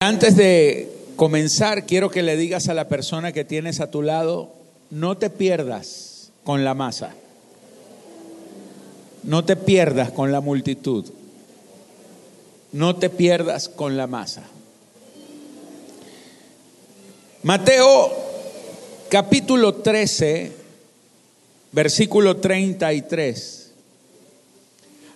[0.00, 4.52] Antes de comenzar, quiero que le digas a la persona que tienes a tu lado,
[4.90, 7.16] no te pierdas con la masa.
[9.24, 11.04] No te pierdas con la multitud.
[12.70, 14.44] No te pierdas con la masa.
[17.42, 18.12] Mateo
[19.08, 20.52] capítulo 13,
[21.72, 23.72] versículo 33.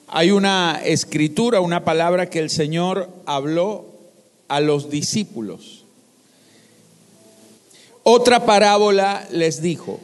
[0.09, 3.92] Hay una escritura, una palabra que el Señor habló
[4.53, 5.87] a los discípulos.
[8.03, 9.99] Otra parábola les dijo,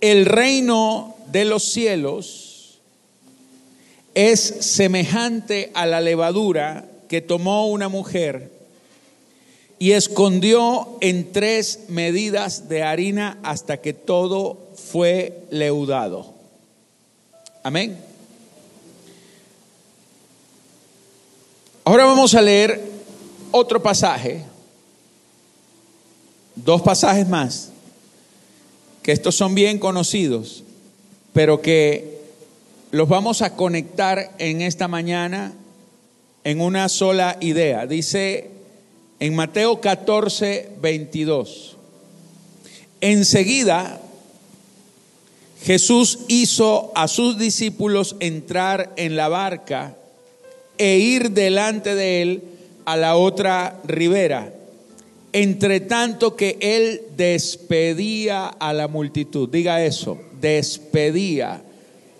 [0.00, 2.78] el reino de los cielos
[4.14, 8.52] es semejante a la levadura que tomó una mujer
[9.80, 16.32] y escondió en tres medidas de harina hasta que todo fue leudado.
[17.64, 17.98] Amén.
[21.82, 22.95] Ahora vamos a leer
[23.56, 24.42] otro pasaje,
[26.54, 27.70] dos pasajes más,
[29.02, 30.62] que estos son bien conocidos,
[31.32, 32.20] pero que
[32.90, 35.52] los vamos a conectar en esta mañana
[36.44, 37.86] en una sola idea.
[37.86, 38.50] Dice
[39.20, 41.76] en Mateo 14, 22.
[43.00, 44.00] Enseguida
[45.62, 49.96] Jesús hizo a sus discípulos entrar en la barca
[50.78, 52.55] e ir delante de él
[52.86, 54.54] a la otra ribera,
[55.32, 59.48] entre tanto que él despedía a la multitud.
[59.50, 61.62] Diga eso, despedía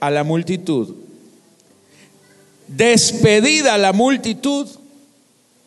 [0.00, 0.95] a la multitud.
[2.67, 4.69] Despedida la multitud,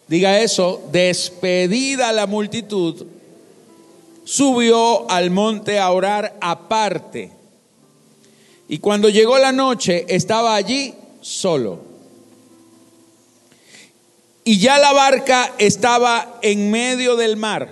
[0.10, 3.06] diga eso, despedida la multitud,
[4.26, 7.32] subió al monte a orar aparte.
[8.68, 11.89] Y cuando llegó la noche estaba allí solo.
[14.50, 17.70] Y ya la barca estaba en medio del mar,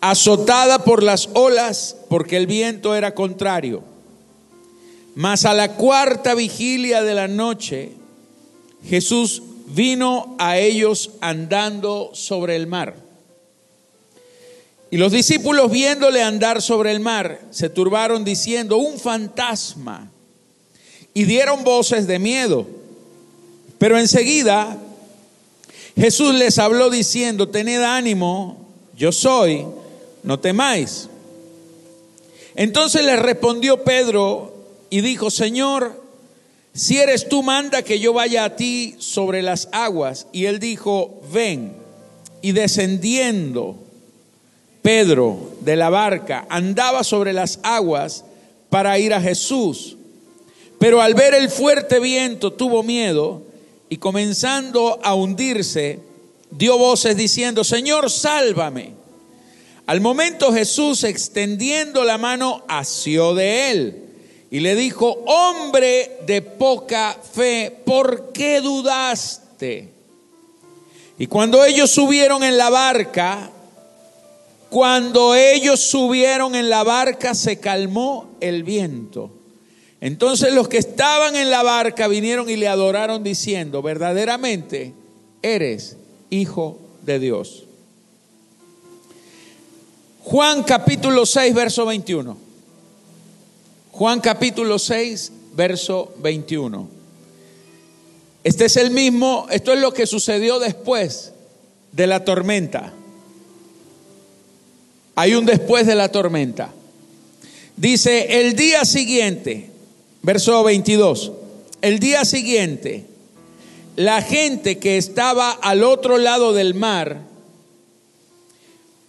[0.00, 3.84] azotada por las olas, porque el viento era contrario.
[5.14, 7.92] Mas a la cuarta vigilia de la noche,
[8.88, 12.96] Jesús vino a ellos andando sobre el mar.
[14.90, 20.10] Y los discípulos viéndole andar sobre el mar, se turbaron diciendo, un fantasma,
[21.12, 22.83] y dieron voces de miedo.
[23.78, 24.78] Pero enseguida
[25.96, 28.56] Jesús les habló diciendo, tened ánimo,
[28.96, 29.64] yo soy,
[30.22, 31.08] no temáis.
[32.56, 34.54] Entonces le respondió Pedro
[34.90, 36.02] y dijo, Señor,
[36.72, 40.26] si eres tú, manda que yo vaya a ti sobre las aguas.
[40.32, 41.72] Y él dijo, ven.
[42.42, 43.76] Y descendiendo
[44.82, 48.24] Pedro de la barca, andaba sobre las aguas
[48.68, 49.96] para ir a Jesús.
[50.78, 53.42] Pero al ver el fuerte viento tuvo miedo
[53.94, 56.00] y comenzando a hundirse,
[56.50, 58.90] dio voces diciendo, Señor, sálvame.
[59.86, 64.04] Al momento Jesús, extendiendo la mano, asió de él
[64.50, 69.90] y le dijo, hombre de poca fe, ¿por qué dudaste?
[71.16, 73.48] Y cuando ellos subieron en la barca,
[74.70, 79.30] cuando ellos subieron en la barca, se calmó el viento.
[80.04, 84.92] Entonces los que estaban en la barca vinieron y le adoraron diciendo, verdaderamente
[85.40, 85.96] eres
[86.28, 87.64] hijo de Dios.
[90.20, 92.36] Juan capítulo 6, verso 21.
[93.92, 96.86] Juan capítulo 6, verso 21.
[98.42, 101.32] Este es el mismo, esto es lo que sucedió después
[101.92, 102.92] de la tormenta.
[105.14, 106.74] Hay un después de la tormenta.
[107.78, 109.70] Dice, el día siguiente,
[110.24, 111.32] Verso 22.
[111.82, 113.04] El día siguiente,
[113.94, 117.20] la gente que estaba al otro lado del mar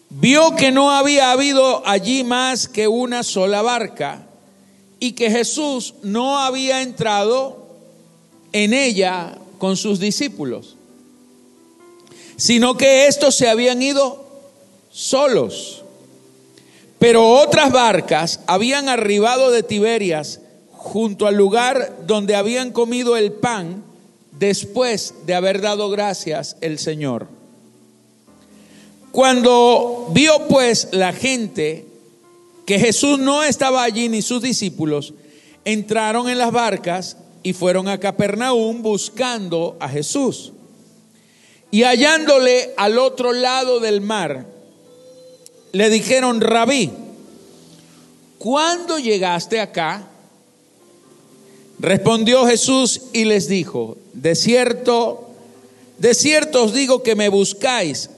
[0.09, 4.28] vio que no había habido allí más que una sola barca
[5.00, 7.66] y que Jesús no había entrado
[8.52, 10.75] en ella con sus discípulos,
[12.36, 14.28] sino que estos se habían ido
[14.92, 15.81] solos.
[17.00, 20.42] Pero otras barcas habían arribado de Tiberias
[20.86, 23.84] junto al lugar donde habían comido el pan
[24.38, 27.28] después de haber dado gracias el Señor.
[29.12, 31.88] Cuando vio pues la gente
[32.68, 35.16] que Jesús no estaba allí ni sus discípulos,
[35.66, 40.54] entraron en las barcas y fueron a Capernaum buscando a Jesús.
[41.72, 44.46] Y hallándole al otro lado del mar,
[45.72, 46.92] le dijeron, rabí,
[48.38, 50.10] ¿cuándo llegaste acá?
[51.80, 55.25] Respondió Jesús y les dijo, de cierto
[55.98, 58.10] de cierto os digo que me buscáis,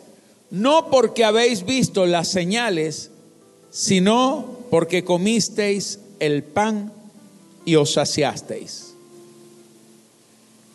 [0.50, 3.12] no porque habéis visto las señales,
[3.69, 6.92] sino porque comisteis el pan
[7.65, 8.94] y os saciasteis.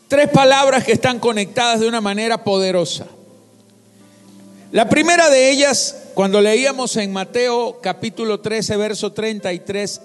[0.08, 3.06] Tres palabras que están conectadas de una manera poderosa.
[4.70, 10.00] La primera de ellas, cuando leíamos en Mateo capítulo 13, verso 33,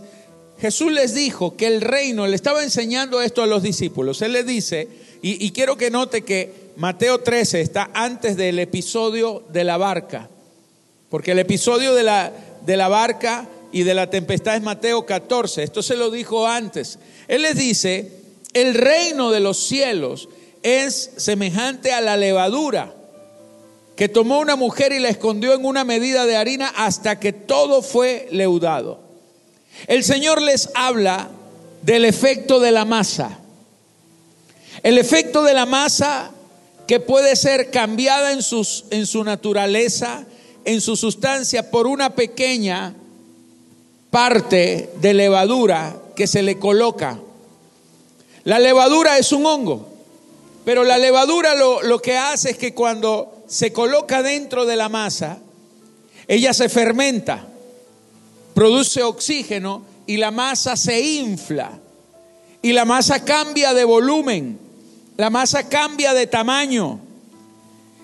[0.59, 4.21] Jesús les dijo que el reino, le estaba enseñando esto a los discípulos.
[4.21, 4.87] Él les dice,
[5.21, 10.29] y, y quiero que note que Mateo 13 está antes del episodio de la barca,
[11.09, 12.31] porque el episodio de la,
[12.65, 16.99] de la barca y de la tempestad es Mateo 14, esto se lo dijo antes.
[17.27, 18.11] Él les dice,
[18.53, 20.29] el reino de los cielos
[20.63, 22.93] es semejante a la levadura
[23.95, 27.81] que tomó una mujer y la escondió en una medida de harina hasta que todo
[27.81, 29.06] fue leudado.
[29.85, 31.29] El Señor les habla
[31.83, 33.39] del efecto de la masa.
[34.83, 36.31] El efecto de la masa
[36.87, 40.25] que puede ser cambiada en, sus, en su naturaleza,
[40.65, 42.95] en su sustancia, por una pequeña
[44.09, 47.19] parte de levadura que se le coloca.
[48.45, 49.89] La levadura es un hongo,
[50.63, 54.89] pero la levadura lo, lo que hace es que cuando se coloca dentro de la
[54.89, 55.39] masa,
[56.27, 57.47] ella se fermenta,
[58.57, 61.77] produce oxígeno y la masa se infla
[62.63, 64.67] y la masa cambia de volumen
[65.17, 66.99] la masa cambia de tamaño.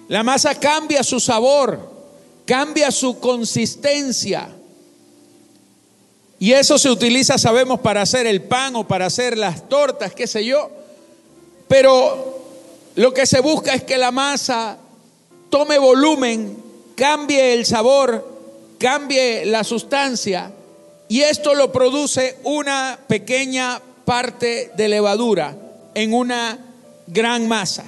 [0.10, 1.80] La masa cambia su sabor,
[2.46, 4.50] cambia su consistencia.
[6.40, 10.26] Y eso se utiliza, sabemos, para hacer el pan o para hacer las tortas, qué
[10.26, 10.70] sé yo.
[11.68, 12.42] Pero
[12.96, 14.78] lo que se busca es que la masa
[15.52, 16.58] tome volumen,
[16.96, 18.33] cambie el sabor,
[18.84, 20.52] cambie la sustancia.
[21.08, 25.56] Y esto lo produce una pequeña parte de levadura
[25.94, 26.60] en una
[27.08, 27.86] gran masa.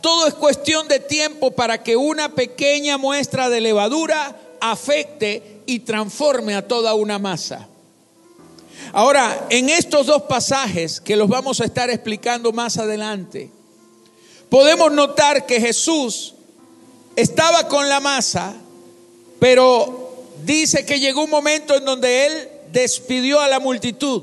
[0.00, 6.54] Todo es cuestión de tiempo para que una pequeña muestra de levadura afecte y transforme
[6.54, 7.68] a toda una masa.
[8.94, 13.50] Ahora, en estos dos pasajes que los vamos a estar explicando más adelante,
[14.48, 16.34] podemos notar que Jesús
[17.14, 18.54] estaba con la masa,
[19.42, 24.22] pero dice que llegó un momento en donde Él despidió a la multitud.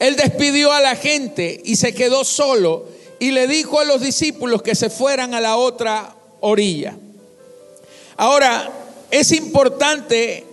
[0.00, 2.86] Él despidió a la gente y se quedó solo
[3.20, 6.96] y le dijo a los discípulos que se fueran a la otra orilla.
[8.16, 8.68] Ahora,
[9.12, 10.44] es importante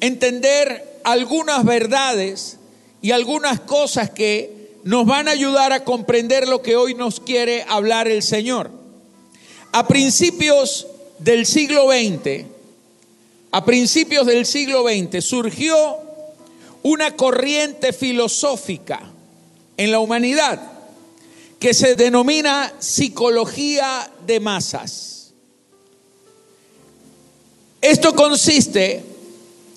[0.00, 2.56] entender algunas verdades
[3.02, 7.66] y algunas cosas que nos van a ayudar a comprender lo que hoy nos quiere
[7.68, 8.70] hablar el Señor.
[9.70, 10.86] A principios
[11.18, 12.51] del siglo XX,
[13.52, 15.98] a principios del siglo XX surgió
[16.82, 19.00] una corriente filosófica
[19.76, 20.72] en la humanidad
[21.58, 25.34] que se denomina psicología de masas.
[27.80, 29.04] Esto consiste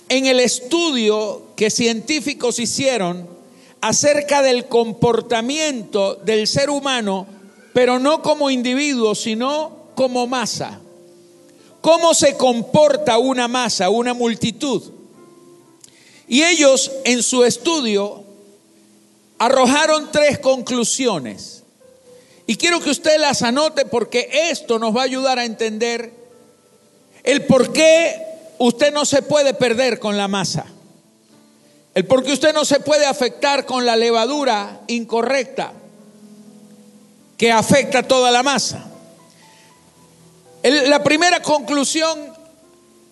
[0.08, 3.28] en el estudio que científicos hicieron
[3.82, 7.28] acerca del comportamiento del ser humano,
[7.74, 10.80] pero no como individuo, sino como masa.
[11.86, 14.82] ¿Cómo se comporta una masa, una multitud?
[16.28, 18.24] Y ellos en su estudio
[19.38, 21.62] arrojaron tres conclusiones.
[22.48, 26.12] Y quiero que usted las anote porque esto nos va a ayudar a entender
[27.22, 28.20] el por qué
[28.58, 30.66] usted no se puede perder con la masa.
[31.94, 35.72] El por qué usted no se puede afectar con la levadura incorrecta
[37.38, 38.95] que afecta toda la masa.
[40.72, 42.34] La primera conclusión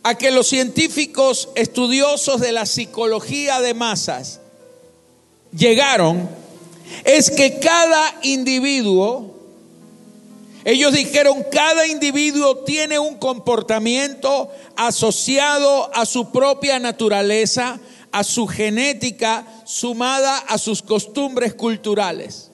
[0.03, 4.39] a que los científicos estudiosos de la psicología de masas
[5.55, 6.29] llegaron
[7.03, 9.36] es que cada individuo,
[10.65, 17.79] ellos dijeron, cada individuo tiene un comportamiento asociado a su propia naturaleza,
[18.12, 22.50] a su genética, sumada a sus costumbres culturales.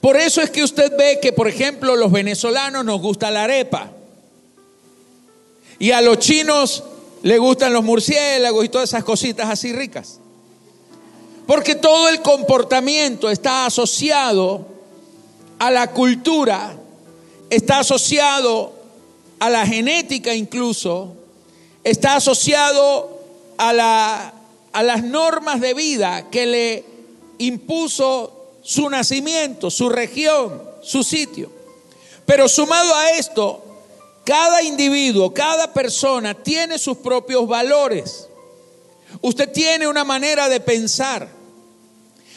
[0.00, 3.92] Por eso es que usted ve que, por ejemplo, los venezolanos nos gusta la arepa.
[5.80, 6.84] Y a los chinos
[7.22, 10.20] le gustan los murciélagos y todas esas cositas así ricas.
[11.46, 14.66] Porque todo el comportamiento está asociado
[15.58, 16.76] a la cultura,
[17.48, 18.74] está asociado
[19.38, 21.14] a la genética incluso,
[21.82, 23.18] está asociado
[23.56, 24.34] a, la,
[24.72, 26.84] a las normas de vida que le
[27.38, 31.50] impuso su nacimiento, su región, su sitio.
[32.26, 33.64] Pero sumado a esto,
[34.24, 38.28] cada individuo, cada persona tiene sus propios valores.
[39.20, 41.28] Usted tiene una manera de pensar.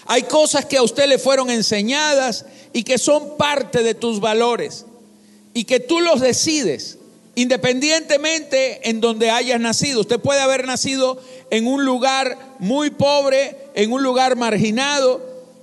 [0.06, 4.86] Hay cosas que a usted le fueron enseñadas y que son parte de tus valores.
[5.56, 6.98] y que tú los decides,
[7.36, 10.02] independientemente en donde hayas nacido.
[10.02, 11.22] Usted puede haber nacido
[11.52, 15.22] en un lugar muy pobre, en un lugar marginado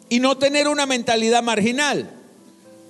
[0.08, 2.08] y no tener una mentalidad marginal.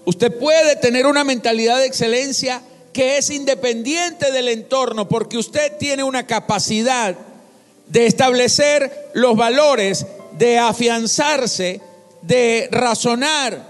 [0.04, 6.02] Usted puede tener una mentalidad de excelencia que es independiente del entorno porque usted tiene
[6.02, 7.16] una capacidad
[7.86, 10.06] de establecer los valores,
[10.38, 11.80] de afianzarse,
[12.22, 13.68] de razonar.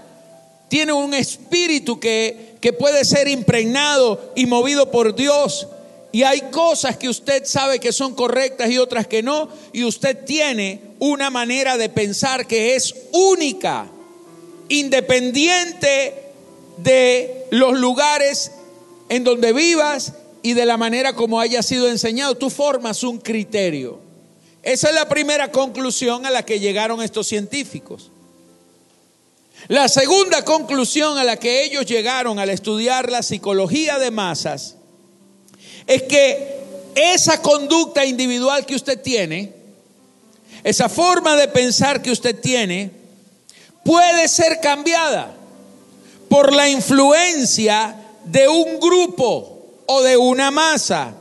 [0.69, 5.67] Tiene un espíritu que, que puede ser impregnado y movido por Dios.
[6.11, 9.49] Y hay cosas que usted sabe que son correctas y otras que no.
[9.73, 13.87] Y usted tiene una manera de pensar que es única,
[14.69, 16.31] independiente
[16.77, 18.51] de los lugares
[19.11, 22.35] en donde vivas y de la manera como haya sido enseñado.
[22.35, 23.99] Tú formas un criterio.
[24.63, 28.09] Esa es la primera conclusión a la que llegaron estos científicos.
[29.67, 34.77] La segunda conclusión a la que ellos llegaron al estudiar la psicología de masas
[35.87, 36.61] es que
[36.95, 39.51] esa conducta individual que usted tiene,
[40.63, 42.91] esa forma de pensar que usted tiene,
[43.83, 45.35] puede ser cambiada
[46.29, 51.13] por la influencia de un grupo o de una masa,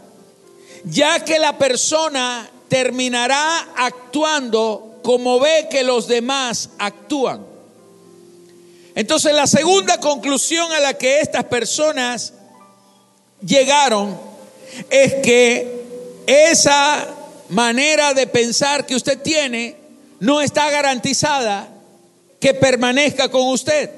[0.84, 7.44] ya que la persona terminará actuando como ve que los demás actúan.
[8.94, 12.32] Entonces la segunda conclusión a la que estas personas
[13.44, 14.18] llegaron
[14.90, 15.80] es que
[16.26, 17.06] esa
[17.48, 19.76] manera de pensar que usted tiene
[20.20, 21.68] no está garantizada
[22.38, 23.90] que permanezca con usted.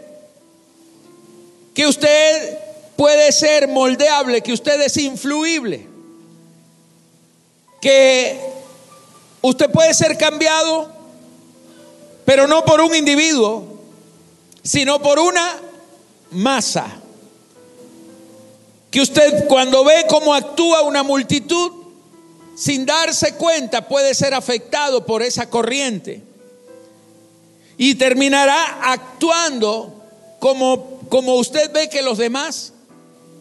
[1.74, 2.58] Que usted
[2.96, 5.88] puede ser moldeable, que usted es influible.
[7.80, 8.52] Que
[9.42, 10.88] Usted puede ser cambiado,
[12.24, 13.80] pero no por un individuo,
[14.62, 15.60] sino por una
[16.30, 16.86] masa.
[18.92, 21.72] Que usted cuando ve cómo actúa una multitud,
[22.54, 26.22] sin darse cuenta puede ser afectado por esa corriente.
[27.76, 29.92] Y terminará actuando
[30.38, 32.71] como, como usted ve que los demás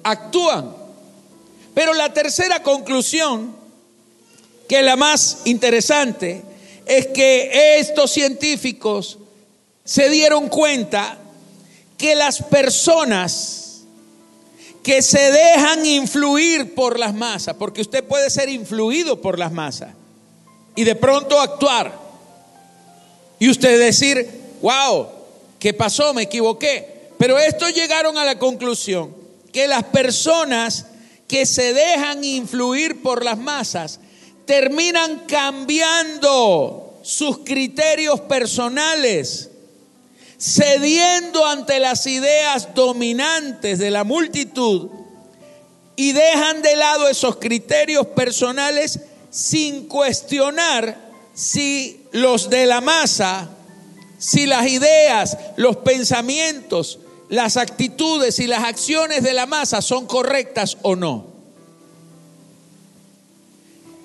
[0.04, 0.76] actúan.
[1.74, 3.56] Pero la tercera conclusión
[4.68, 6.44] que la más interesante
[6.86, 9.18] es que estos científicos
[9.84, 11.18] se dieron cuenta
[11.98, 13.82] que las personas
[14.84, 19.94] que se dejan influir por las masas, porque usted puede ser influido por las masas
[20.76, 21.94] y de pronto actuar
[23.40, 24.28] y usted decir,
[24.62, 25.08] wow,
[25.60, 26.14] ¿qué pasó?
[26.14, 27.10] Me equivoqué.
[27.18, 29.21] Pero estos llegaron a la conclusión
[29.52, 30.86] que las personas
[31.28, 34.00] que se dejan influir por las masas
[34.46, 39.50] terminan cambiando sus criterios personales,
[40.38, 44.90] cediendo ante las ideas dominantes de la multitud
[45.96, 50.98] y dejan de lado esos criterios personales sin cuestionar
[51.34, 53.50] si los de la masa,
[54.18, 57.00] si las ideas, los pensamientos,
[57.32, 61.28] las actitudes y las acciones de la masa son correctas o no.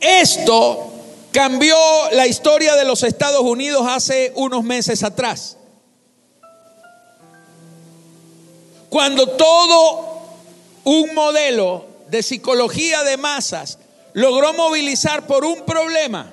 [0.01, 0.93] Esto
[1.33, 1.77] cambió
[2.13, 5.57] la historia de los Estados Unidos hace unos meses atrás.
[8.91, 10.21] Cuando todo
[10.85, 13.81] un modelo de psicología de masas
[14.13, 16.33] logró movilizar por un problema,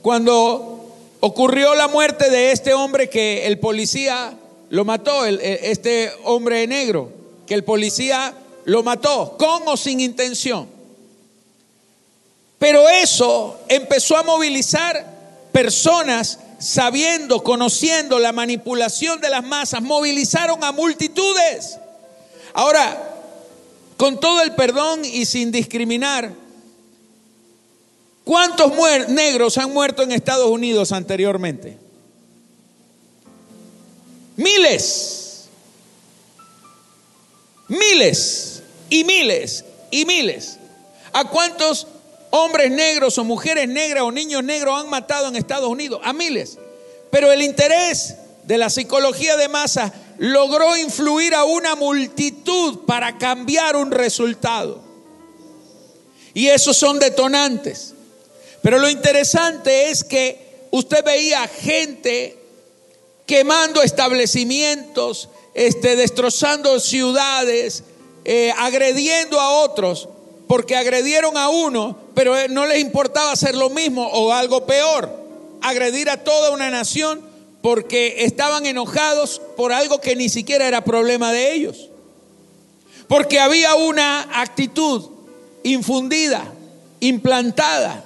[0.00, 4.38] cuando ocurrió la muerte de este hombre que el policía
[4.72, 7.12] lo mató, este hombre negro,
[7.46, 8.32] que el policía
[8.64, 10.66] lo mató, con o sin intención.
[12.58, 20.72] Pero eso empezó a movilizar personas sabiendo, conociendo la manipulación de las masas, movilizaron a
[20.72, 21.76] multitudes.
[22.54, 23.10] Ahora,
[23.98, 26.32] con todo el perdón y sin discriminar,
[28.24, 28.72] ¿cuántos
[29.10, 31.81] negros han muerto en Estados Unidos anteriormente?
[37.68, 38.62] Miles.
[38.90, 40.58] Y miles y miles.
[41.12, 41.86] ¿A cuántos
[42.32, 46.58] hombres negros o mujeres negras o niños negros han matado en Estados Unidos, a miles.
[47.10, 53.76] Pero el interés de la psicología de masa logró influir a una multitud para cambiar
[53.76, 54.82] un resultado.
[56.32, 57.92] Y esos son detonantes.
[58.62, 62.41] Pero lo interesante es que usted veía gente
[63.26, 67.84] quemando establecimientos, este, destrozando ciudades,
[68.24, 70.08] eh, agrediendo a otros,
[70.46, 75.10] porque agredieron a uno, pero no les importaba hacer lo mismo o algo peor,
[75.60, 81.32] agredir a toda una nación porque estaban enojados por algo que ni siquiera era problema
[81.32, 81.88] de ellos.
[83.06, 85.10] Porque había una actitud
[85.62, 86.52] infundida,
[87.00, 88.04] implantada.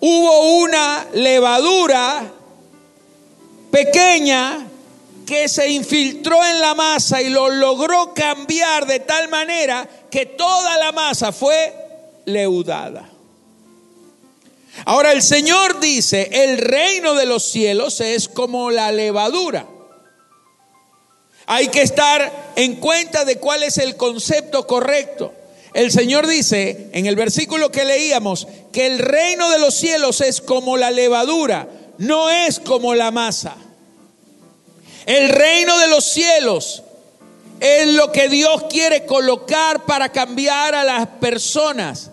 [0.00, 2.32] Hubo una levadura
[3.70, 4.66] pequeña
[5.26, 10.78] que se infiltró en la masa y lo logró cambiar de tal manera que toda
[10.78, 11.74] la masa fue
[12.24, 13.10] leudada.
[14.84, 19.66] Ahora el Señor dice, el reino de los cielos es como la levadura.
[21.46, 25.32] Hay que estar en cuenta de cuál es el concepto correcto.
[25.74, 30.40] El Señor dice en el versículo que leíamos que el reino de los cielos es
[30.40, 33.56] como la levadura, no es como la masa.
[35.04, 36.82] El reino de los cielos
[37.60, 42.10] es lo que Dios quiere colocar para cambiar a las personas.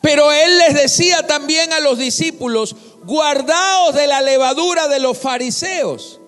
[0.00, 6.20] Pero Él les decía también a los discípulos, guardaos de la levadura de los fariseos,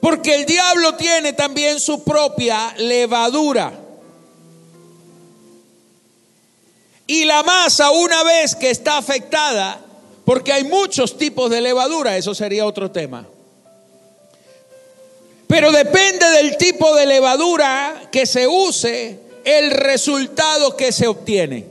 [0.00, 3.72] porque el diablo tiene también su propia levadura.
[7.06, 9.80] Y la masa, una vez que está afectada,
[10.28, 13.26] porque hay muchos tipos de levadura, eso sería otro tema.
[15.46, 21.64] Pero depende del tipo de levadura que se use, el resultado que se obtiene.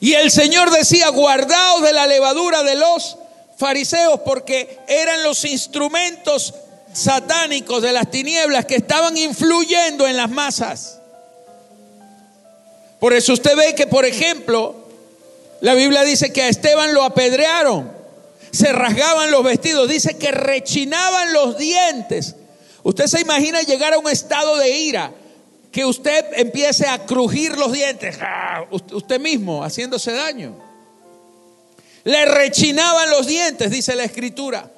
[0.00, 3.16] Y el Señor decía, guardaos de la levadura de los
[3.58, 6.52] fariseos, porque eran los instrumentos
[6.92, 10.98] satánicos de las tinieblas que estaban influyendo en las masas.
[13.02, 14.76] Por eso usted ve que, por ejemplo,
[15.60, 18.00] la Biblia dice que a Esteban lo apedrearon
[18.52, 22.36] se rasgaban los vestidos, dice que rechinaban los dientes.
[22.82, 25.10] Usted se imagina llegar a un estado de ira,
[25.72, 28.18] que usted empiece a crujir los dientes,
[28.70, 30.54] usted mismo haciéndose daño.
[32.04, 34.70] Le rechinaban los dientes, dice la escritura,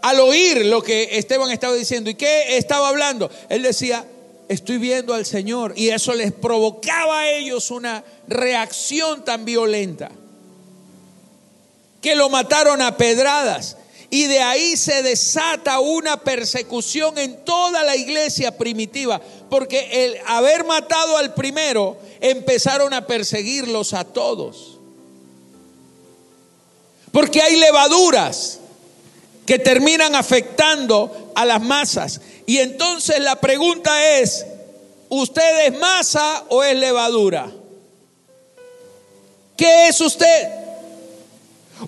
[0.00, 2.10] al oír lo que Esteban estaba diciendo.
[2.10, 3.28] ¿Y qué estaba hablando?
[3.48, 4.04] Él decía,
[4.48, 5.72] estoy viendo al Señor.
[5.76, 10.10] Y eso les provocaba a ellos una reacción tan violenta
[12.00, 13.78] que lo mataron a pedradas.
[14.10, 20.64] Y de ahí se desata una persecución en toda la iglesia primitiva, porque el haber
[20.64, 24.78] matado al primero empezaron a perseguirlos a todos.
[27.10, 28.60] Porque hay levaduras
[29.46, 32.20] que terminan afectando a las masas.
[32.46, 34.46] Y entonces la pregunta es,
[35.08, 37.50] ¿usted es masa o es levadura?
[39.56, 40.48] ¿Qué es usted?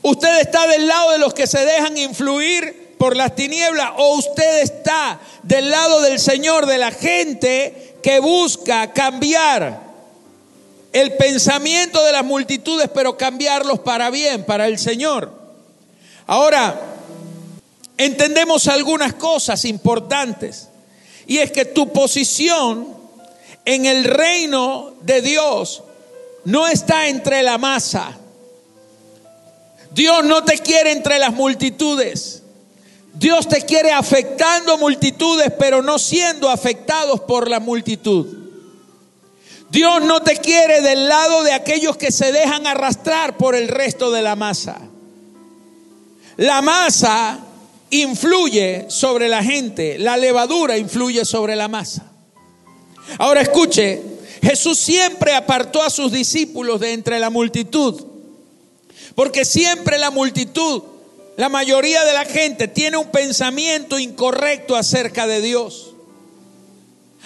[0.02, 4.62] ¿Usted está del lado de los que se dejan influir por las tinieblas o usted
[4.62, 9.86] está del lado del Señor, de la gente que busca cambiar
[10.92, 15.32] el pensamiento de las multitudes, pero cambiarlos para bien, para el Señor?
[16.26, 16.95] Ahora,
[17.98, 20.68] entendemos algunas cosas importantes
[21.26, 22.86] y es que tu posición
[23.64, 25.82] en el reino de Dios
[26.44, 28.16] no está entre la masa
[29.96, 32.42] Dios no te quiere entre las multitudes.
[33.14, 38.26] Dios te quiere afectando multitudes, pero no siendo afectados por la multitud.
[39.70, 44.10] Dios no te quiere del lado de aquellos que se dejan arrastrar por el resto
[44.10, 44.76] de la masa.
[46.36, 47.38] La masa
[48.02, 52.12] influye sobre la gente, la levadura influye sobre la masa.
[53.18, 54.02] Ahora escuche,
[54.42, 58.04] Jesús siempre apartó a sus discípulos de entre la multitud.
[59.14, 60.82] Porque siempre la multitud,
[61.36, 65.94] la mayoría de la gente tiene un pensamiento incorrecto acerca de Dios.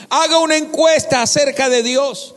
[0.08, 2.34] Haga una encuesta acerca de Dios.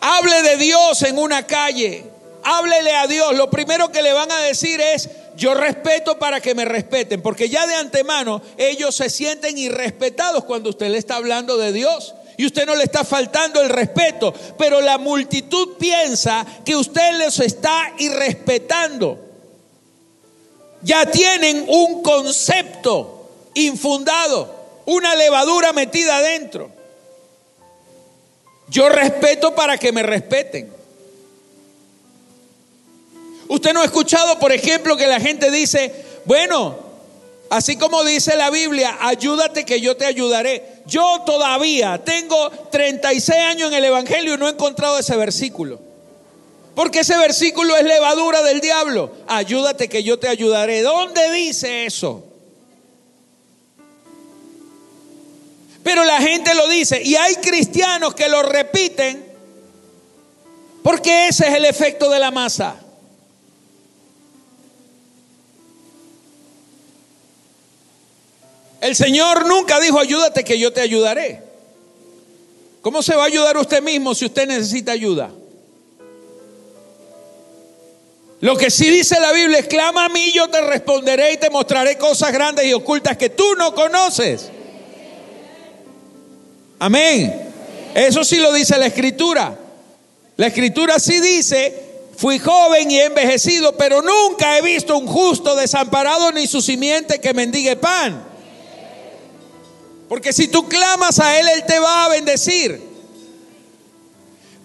[0.00, 2.04] Hable de Dios en una calle.
[2.42, 3.36] Háblele a Dios.
[3.36, 7.22] Lo primero que le van a decir es, yo respeto para que me respeten.
[7.22, 12.14] Porque ya de antemano ellos se sienten irrespetados cuando usted le está hablando de Dios
[12.40, 17.38] y usted no le está faltando el respeto, pero la multitud piensa que usted les
[17.38, 19.18] está irrespetando.
[20.80, 24.54] Ya tienen un concepto infundado,
[24.86, 26.70] una levadura metida adentro.
[28.68, 30.79] Yo respeto para que me respeten.
[33.50, 35.92] Usted no ha escuchado, por ejemplo, que la gente dice,
[36.24, 36.90] bueno,
[37.50, 40.82] Así como dice la Biblia, ayúdate que yo te ayudaré.
[40.86, 45.80] Yo todavía tengo 36 años en el Evangelio y no he encontrado ese versículo.
[46.76, 49.10] Porque ese versículo es levadura del diablo.
[49.26, 50.82] Ayúdate que yo te ayudaré.
[50.82, 52.22] ¿Dónde dice eso?
[55.82, 59.26] Pero la gente lo dice y hay cristianos que lo repiten
[60.84, 62.79] porque ese es el efecto de la masa.
[68.80, 71.42] El Señor nunca dijo, ayúdate que yo te ayudaré.
[72.80, 75.30] ¿Cómo se va a ayudar usted mismo si usted necesita ayuda?
[78.40, 81.50] Lo que sí dice la Biblia es, clama a mí, yo te responderé y te
[81.50, 84.48] mostraré cosas grandes y ocultas que tú no conoces.
[86.78, 87.52] Amén.
[87.94, 89.58] Eso sí lo dice la escritura.
[90.38, 96.32] La escritura sí dice, fui joven y envejecido, pero nunca he visto un justo desamparado
[96.32, 98.29] ni su simiente que mendigue pan.
[100.10, 102.82] Porque si tú clamas a Él, Él te va a bendecir.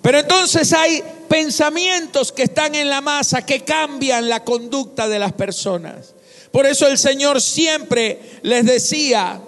[0.01, 5.34] Pero entonces hay pensamientos que están en la masa que cambian la conducta de las
[5.34, 6.15] personas.
[6.49, 9.39] Por eso el Señor siempre les decía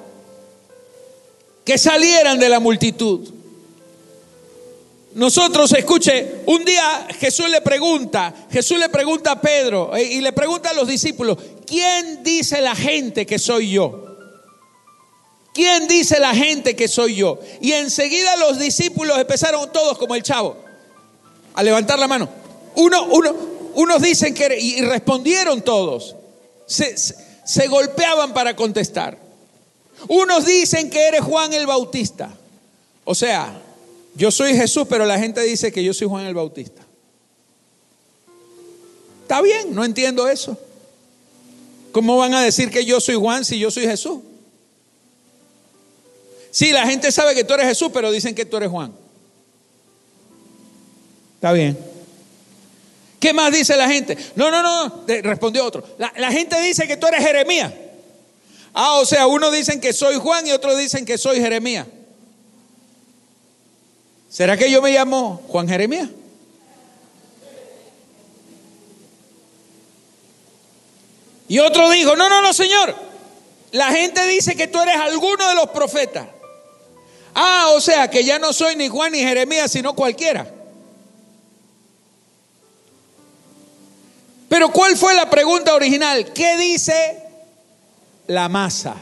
[1.65, 3.33] que salieran de la multitud.
[5.15, 10.31] Nosotros, escuche, un día Jesús le pregunta, Jesús le pregunta a Pedro eh, y le
[10.31, 14.07] pregunta a los discípulos, ¿quién dice la gente que soy yo?
[15.57, 17.39] ¿Quién dice la gente que soy yo?
[17.61, 20.55] Y enseguida los discípulos empezaron todos como el chavo
[21.55, 22.29] a levantar la mano.
[22.75, 23.35] Uno, uno,
[23.73, 26.15] unos dicen que y respondieron todos.
[26.67, 29.17] Se, se golpeaban para contestar.
[30.07, 32.29] Unos dicen que eres Juan el Bautista.
[33.03, 33.59] O sea,
[34.13, 36.83] yo soy Jesús, pero la gente dice que yo soy Juan el Bautista.
[39.23, 40.55] Está bien, no entiendo eso.
[41.91, 44.19] ¿Cómo van a decir que yo soy Juan si yo soy Jesús?
[46.51, 48.93] Sí, la gente sabe que tú eres Jesús, pero dicen que tú eres Juan.
[51.35, 51.77] Está bien.
[53.19, 54.17] ¿Qué más dice la gente?
[54.35, 55.83] No, no, no, respondió otro.
[55.97, 57.73] La, gente dice que tú eres Jeremías.
[58.73, 61.87] Ah, o sea, unos dicen que soy Juan y otros dicen que soy Jeremías.
[64.29, 66.09] ¿Será que yo me llamo Juan Jeremías?
[71.47, 72.93] Y otro dijo, no, no, no, Señor.
[73.71, 76.27] La gente dice que tú eres alguno de los profetas.
[77.39, 80.51] Ah, o sea que ya no soy ni Juan ni Jeremías, sino cualquiera.
[84.49, 86.33] Pero ¿cuál fue la pregunta original?
[86.33, 87.21] ¿Qué dice
[88.25, 88.95] la masa?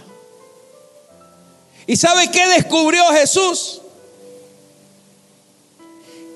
[1.87, 3.81] ¿Y sabe qué descubrió Jesús?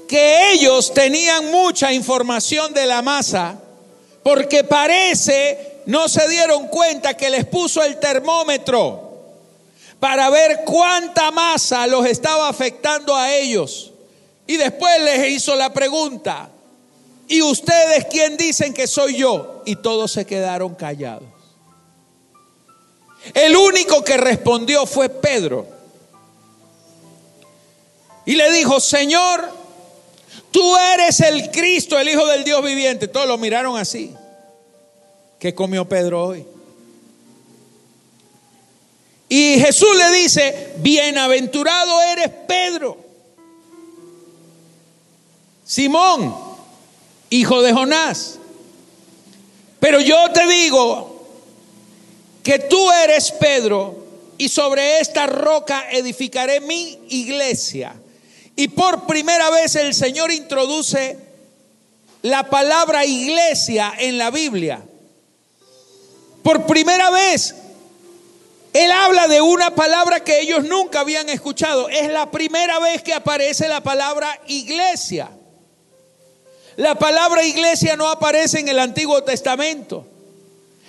[0.07, 3.59] Que ellos tenían mucha información de la masa
[4.23, 9.08] porque parece no se dieron cuenta que les puso el termómetro
[9.99, 13.91] para ver cuánta masa los estaba afectando a ellos.
[14.47, 16.49] Y después les hizo la pregunta,
[17.27, 19.61] ¿y ustedes quién dicen que soy yo?
[19.65, 21.27] Y todos se quedaron callados.
[23.33, 25.67] El único que respondió fue Pedro.
[28.25, 29.49] Y le dijo, Señor,
[30.51, 33.07] tú eres el Cristo, el Hijo del Dios viviente.
[33.07, 34.15] Todos lo miraron así.
[35.37, 36.45] ¿Qué comió Pedro hoy?
[39.29, 42.97] Y Jesús le dice, bienaventurado eres Pedro,
[45.63, 46.35] Simón,
[47.29, 48.39] hijo de Jonás.
[49.79, 51.27] Pero yo te digo
[52.41, 54.03] que tú eres Pedro
[54.39, 57.93] y sobre esta roca edificaré mi iglesia.
[58.55, 61.17] Y por primera vez el Señor introduce
[62.23, 64.81] la palabra iglesia en la Biblia.
[66.41, 67.53] Por primera vez
[68.73, 71.89] él habla de una palabra que ellos nunca habían escuchado.
[71.89, 75.29] Es la primera vez que aparece la palabra iglesia.
[76.75, 80.05] La palabra iglesia no aparece en el Antiguo Testamento.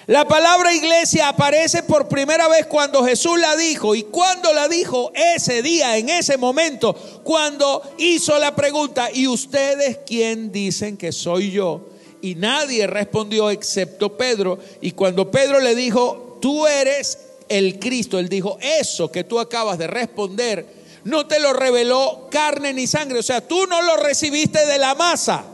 [0.07, 3.95] La palabra iglesia aparece por primera vez cuando Jesús la dijo.
[3.95, 10.01] Y cuando la dijo, ese día, en ese momento, cuando hizo la pregunta, ¿y ustedes
[10.07, 11.89] quién dicen que soy yo?
[12.21, 14.59] Y nadie respondió excepto Pedro.
[14.81, 18.19] Y cuando Pedro le dijo, tú eres el Cristo.
[18.19, 20.67] Él dijo, eso que tú acabas de responder,
[21.05, 23.19] no te lo reveló carne ni sangre.
[23.19, 25.45] O sea, tú no lo recibiste de la masa,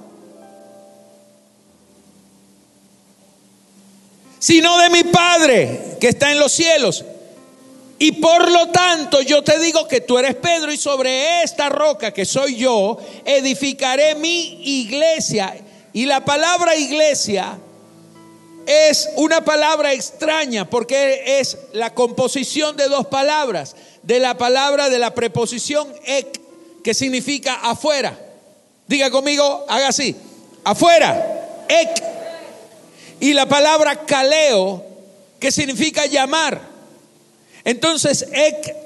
[4.38, 7.04] sino de mi Padre que está en los cielos.
[7.98, 12.12] Y por lo tanto yo te digo que tú eres Pedro y sobre esta roca
[12.12, 15.56] que soy yo edificaré mi iglesia.
[15.94, 17.58] Y la palabra iglesia
[18.66, 24.98] es una palabra extraña porque es la composición de dos palabras, de la palabra de
[24.98, 26.40] la preposición ek,
[26.82, 28.18] que significa afuera.
[28.86, 30.14] Diga conmigo, haga así,
[30.64, 32.02] afuera, ek.
[33.20, 34.84] Y la palabra kaleo,
[35.40, 36.60] que significa llamar.
[37.64, 38.76] Entonces, ek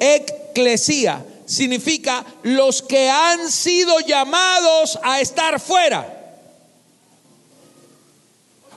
[0.00, 6.17] eclesia, significa los que han sido llamados a estar fuera.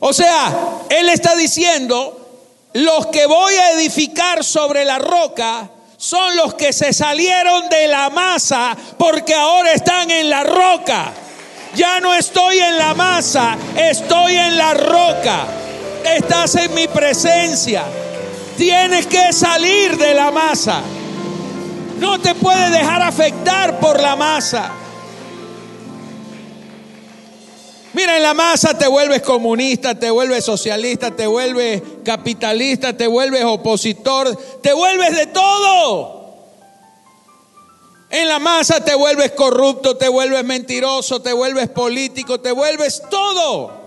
[0.01, 0.51] O sea,
[0.89, 2.17] Él está diciendo
[2.73, 8.09] los que voy a edificar sobre la roca son los que se salieron de la
[8.09, 11.13] masa porque ahora están en la roca.
[11.75, 15.45] Ya no estoy en la masa, estoy en la roca.
[16.03, 17.83] Estás en mi presencia.
[18.57, 20.81] Tienes que salir de la masa.
[21.99, 24.71] No te puedes dejar afectar por la masa.
[27.93, 33.43] Mira, en la masa te vuelves comunista, te vuelves socialista, te vuelves capitalista, te vuelves
[33.43, 36.21] opositor, te vuelves de todo.
[38.09, 43.81] En la masa te vuelves corrupto, te vuelves mentiroso, te vuelves político, te vuelves todo.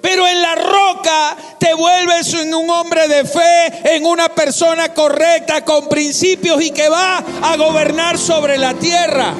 [0.00, 5.62] Pero en la roca te vuelves en un hombre de fe, en una persona correcta,
[5.62, 9.34] con principios y que va a gobernar sobre la tierra.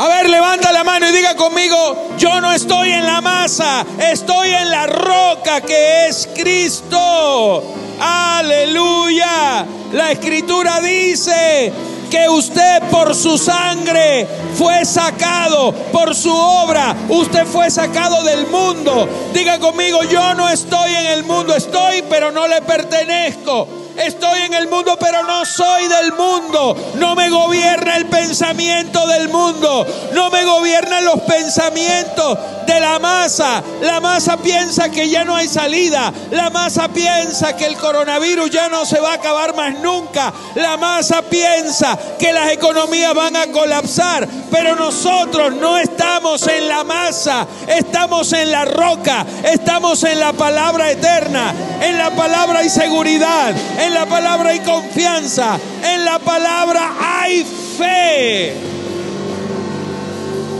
[0.00, 4.48] A ver, levanta la mano y diga conmigo, yo no estoy en la masa, estoy
[4.48, 7.62] en la roca que es Cristo.
[8.00, 9.66] Aleluya.
[9.92, 11.70] La escritura dice
[12.10, 19.06] que usted por su sangre fue sacado, por su obra, usted fue sacado del mundo.
[19.34, 23.68] Diga conmigo, yo no estoy en el mundo, estoy pero no le pertenezco.
[23.96, 26.76] Estoy en el mundo, pero no soy del mundo.
[26.96, 29.86] No me gobierna el pensamiento del mundo.
[30.12, 33.62] No me gobiernan los pensamientos de la masa.
[33.82, 36.12] La masa piensa que ya no hay salida.
[36.30, 40.32] La masa piensa que el coronavirus ya no se va a acabar más nunca.
[40.54, 44.26] La masa piensa que las economías van a colapsar.
[44.50, 47.46] Pero nosotros no estamos en la masa.
[47.66, 49.26] Estamos en la roca.
[49.44, 51.54] Estamos en la palabra eterna.
[51.80, 53.54] En la palabra y seguridad.
[53.80, 55.58] En la palabra hay confianza.
[55.82, 57.44] En la palabra hay
[57.78, 58.54] fe.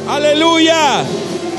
[0.08, 1.04] Aleluya.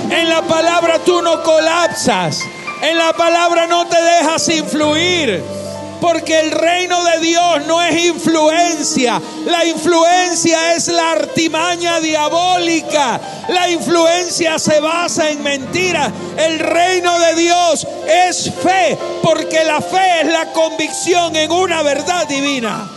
[0.10, 2.42] En la palabra tú no colapsas.
[2.82, 5.61] En la palabra no te dejas influir.
[6.02, 9.22] Porque el reino de Dios no es influencia.
[9.46, 13.22] La influencia es la artimaña diabólica.
[13.50, 16.12] La influencia se basa en mentiras.
[16.38, 18.98] El reino de Dios es fe.
[19.22, 22.90] Porque la fe es la convicción en una verdad divina.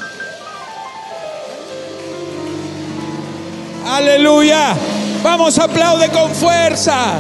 [3.86, 4.74] Aleluya.
[5.22, 7.16] Vamos, aplaude con fuerza.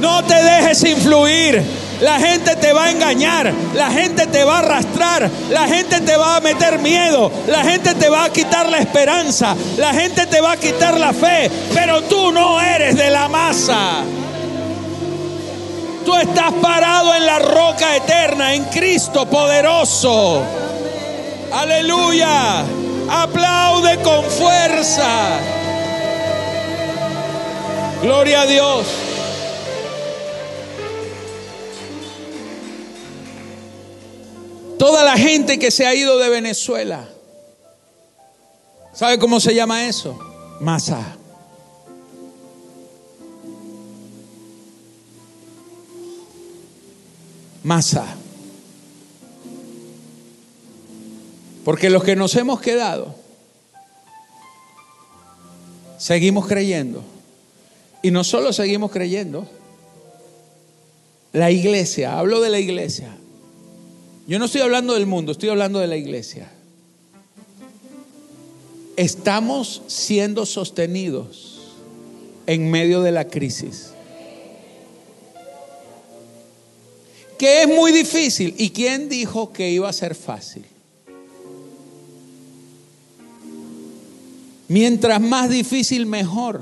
[0.00, 1.79] No te dejes influir.
[2.00, 6.16] La gente te va a engañar, la gente te va a arrastrar, la gente te
[6.16, 10.40] va a meter miedo, la gente te va a quitar la esperanza, la gente te
[10.40, 14.02] va a quitar la fe, pero tú no eres de la masa.
[16.04, 20.42] Tú estás parado en la roca eterna, en Cristo poderoso.
[21.52, 22.64] Aleluya.
[23.10, 25.38] Aplaude con fuerza.
[28.02, 29.09] Gloria a Dios.
[34.80, 37.06] Toda la gente que se ha ido de Venezuela,
[38.94, 40.18] ¿sabe cómo se llama eso?
[40.58, 41.18] Masa.
[47.62, 48.06] Masa.
[51.62, 53.14] Porque los que nos hemos quedado,
[55.98, 57.04] seguimos creyendo.
[58.00, 59.46] Y no solo seguimos creyendo,
[61.34, 63.19] la iglesia, hablo de la iglesia.
[64.26, 66.50] Yo no estoy hablando del mundo, estoy hablando de la iglesia.
[68.96, 71.60] Estamos siendo sostenidos
[72.46, 73.92] en medio de la crisis.
[77.38, 78.54] Que es muy difícil.
[78.58, 80.64] ¿Y quién dijo que iba a ser fácil?
[84.68, 86.60] Mientras más difícil, mejor,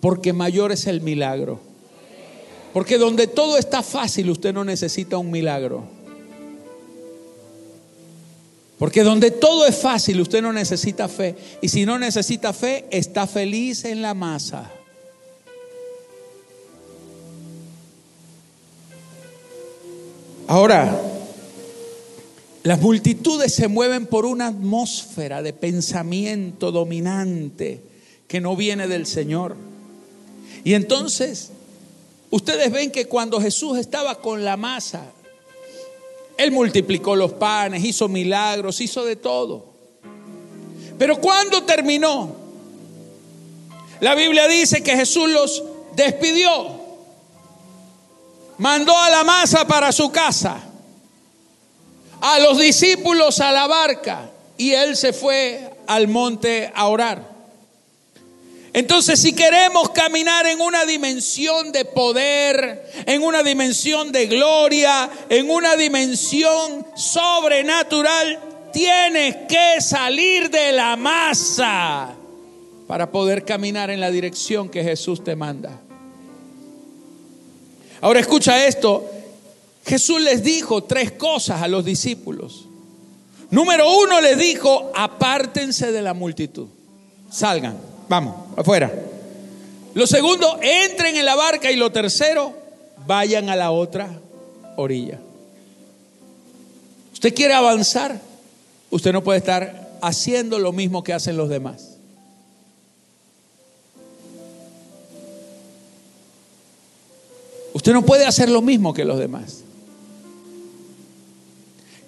[0.00, 1.60] porque mayor es el milagro.
[2.72, 5.84] Porque donde todo está fácil, usted no necesita un milagro.
[8.82, 11.36] Porque donde todo es fácil, usted no necesita fe.
[11.60, 14.68] Y si no necesita fe, está feliz en la masa.
[20.48, 21.00] Ahora,
[22.64, 27.80] las multitudes se mueven por una atmósfera de pensamiento dominante
[28.26, 29.54] que no viene del Señor.
[30.64, 31.52] Y entonces,
[32.30, 35.12] ustedes ven que cuando Jesús estaba con la masa,
[36.36, 39.66] Él multiplicó los panes, hizo milagros, hizo de todo.
[40.98, 42.34] Pero cuando terminó,
[44.00, 45.62] la Biblia dice que Jesús los
[45.94, 46.80] despidió,
[48.58, 50.68] mandó a la masa para su casa
[52.22, 57.31] a los discípulos a la barca y él se fue al monte a orar.
[58.74, 65.50] Entonces, si queremos caminar en una dimensión de poder, en una dimensión de gloria, en
[65.50, 68.38] una dimensión sobrenatural,
[68.72, 72.14] tienes que salir de la masa
[72.86, 75.78] para poder caminar en la dirección que Jesús te manda.
[78.00, 79.08] Ahora escucha esto.
[79.84, 82.66] Jesús les dijo tres cosas a los discípulos.
[83.50, 86.68] Número uno les dijo, apártense de la multitud.
[87.30, 88.92] Salgan, vamos, afuera.
[89.94, 91.70] Lo segundo, entren en la barca.
[91.70, 92.52] Y lo tercero,
[93.06, 94.20] vayan a la otra
[94.76, 95.18] orilla.
[97.14, 98.20] Usted quiere avanzar,
[98.90, 101.96] usted no puede estar haciendo lo mismo que hacen los demás.
[107.72, 109.60] Usted no puede hacer lo mismo que los demás.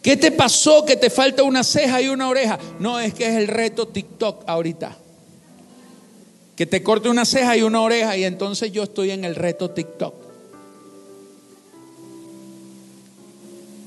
[0.03, 2.59] ¿Qué te pasó que te falta una ceja y una oreja?
[2.79, 4.99] No, es que es el reto TikTok ahorita.
[6.57, 9.71] Que te corte una ceja y una oreja y entonces yo estoy en el reto
[9.71, 10.15] TikTok.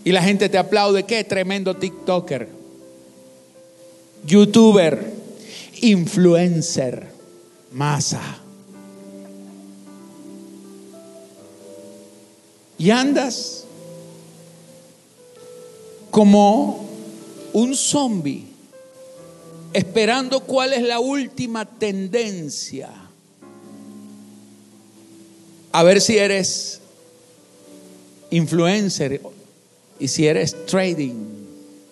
[0.03, 2.47] Y la gente te aplaude, qué tremendo TikToker,
[4.25, 5.13] youtuber,
[5.82, 7.08] influencer,
[7.73, 8.21] masa.
[12.77, 13.65] Y andas
[16.10, 16.88] como
[17.53, 18.46] un zombie,
[19.73, 22.89] esperando cuál es la última tendencia.
[25.71, 26.82] A ver si eres
[28.32, 29.21] influencer
[29.99, 31.15] y si eres trading,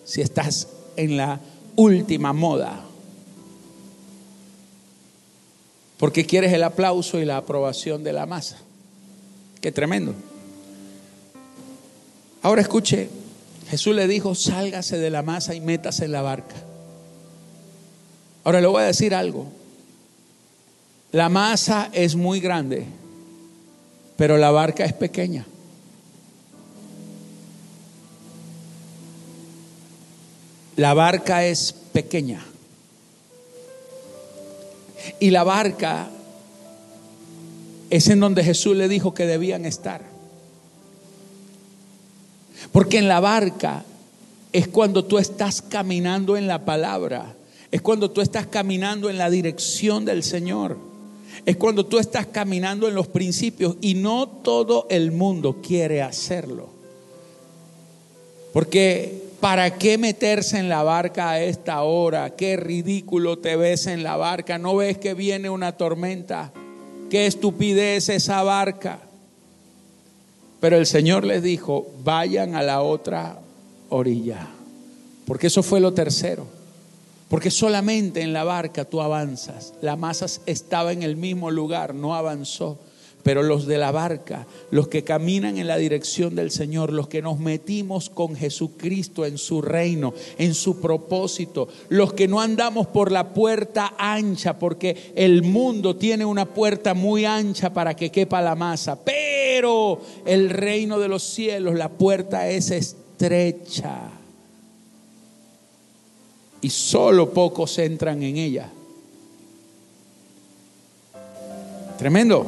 [0.04, 1.40] si estás en la
[1.76, 2.82] última moda.
[5.98, 8.58] Porque quieres el aplauso y la aprobación de la masa.
[9.60, 10.14] Qué tremendo.
[12.42, 13.08] Ahora escuche,
[13.68, 16.54] Jesús le dijo, sálgase de la masa y métase en la barca.
[18.46, 19.48] Ahora le voy a decir algo.
[21.10, 22.86] La masa es muy grande,
[24.16, 25.44] pero la barca es pequeña.
[30.76, 32.40] La barca es pequeña.
[35.18, 36.08] Y la barca
[37.90, 40.02] es en donde Jesús le dijo que debían estar.
[42.70, 43.82] Porque en la barca
[44.52, 47.35] es cuando tú estás caminando en la palabra,
[47.76, 50.78] es cuando tú estás caminando en la dirección del Señor,
[51.44, 56.70] es cuando tú estás caminando en los principios y no todo el mundo quiere hacerlo.
[58.54, 62.30] Porque ¿para qué meterse en la barca a esta hora?
[62.34, 66.54] Qué ridículo te ves en la barca, no ves que viene una tormenta,
[67.10, 69.00] qué estupidez esa barca.
[70.60, 73.38] Pero el Señor les dijo, vayan a la otra
[73.90, 74.46] orilla.
[75.26, 76.55] Porque eso fue lo tercero.
[77.28, 79.74] Porque solamente en la barca tú avanzas.
[79.80, 82.78] La masa estaba en el mismo lugar, no avanzó.
[83.24, 87.22] Pero los de la barca, los que caminan en la dirección del Señor, los que
[87.22, 93.10] nos metimos con Jesucristo en su reino, en su propósito, los que no andamos por
[93.10, 98.54] la puerta ancha, porque el mundo tiene una puerta muy ancha para que quepa la
[98.54, 104.12] masa, pero el reino de los cielos, la puerta es estrecha.
[106.66, 108.68] Y solo pocos entran en ella.
[111.96, 112.44] Tremendo.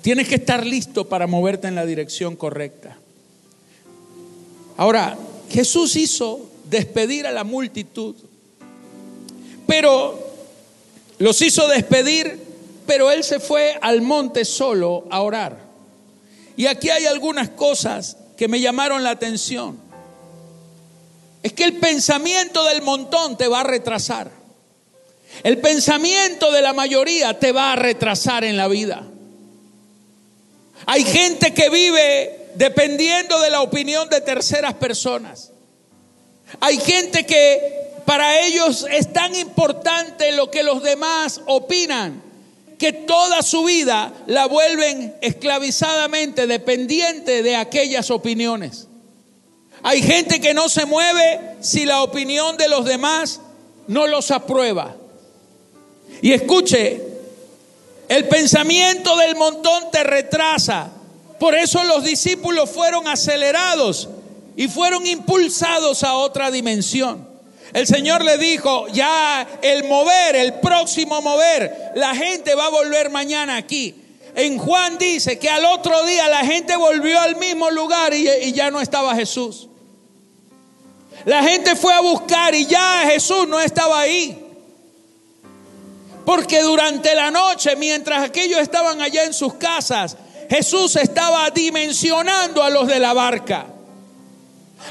[0.00, 2.96] Tienes que estar listo para moverte en la dirección correcta.
[4.78, 5.18] Ahora,
[5.50, 8.16] Jesús hizo despedir a la multitud,
[9.66, 10.18] pero
[11.18, 12.40] los hizo despedir,
[12.86, 15.58] pero él se fue al monte solo a orar.
[16.56, 19.89] Y aquí hay algunas cosas que me llamaron la atención.
[21.42, 24.30] Es que el pensamiento del montón te va a retrasar.
[25.42, 29.06] El pensamiento de la mayoría te va a retrasar en la vida.
[30.86, 35.52] Hay gente que vive dependiendo de la opinión de terceras personas.
[36.60, 42.22] Hay gente que para ellos es tan importante lo que los demás opinan
[42.76, 48.88] que toda su vida la vuelven esclavizadamente dependiente de aquellas opiniones.
[49.82, 53.40] Hay gente que no se mueve si la opinión de los demás
[53.86, 54.94] no los aprueba.
[56.22, 57.00] Y escuche,
[58.08, 60.90] el pensamiento del montón te retrasa.
[61.38, 64.08] Por eso los discípulos fueron acelerados
[64.56, 67.26] y fueron impulsados a otra dimensión.
[67.72, 73.10] El Señor le dijo, ya el mover, el próximo mover, la gente va a volver
[73.10, 73.94] mañana aquí.
[74.34, 78.70] En Juan dice que al otro día la gente volvió al mismo lugar y, ya
[78.70, 79.69] no estaba Jesús.
[81.24, 84.46] La gente fue a buscar y ya Jesús no estaba ahí.
[86.24, 90.16] Porque durante la noche, mientras aquellos estaban allá en sus casas,
[90.48, 93.66] Jesús estaba dimensionando a los de la barca.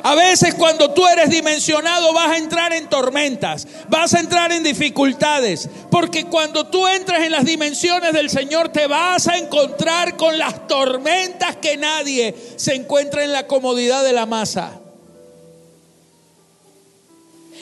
[0.03, 4.63] A veces cuando tú eres dimensionado vas a entrar en tormentas, vas a entrar en
[4.63, 10.37] dificultades, porque cuando tú entras en las dimensiones del Señor te vas a encontrar con
[10.37, 14.79] las tormentas que nadie se encuentra en la comodidad de la masa.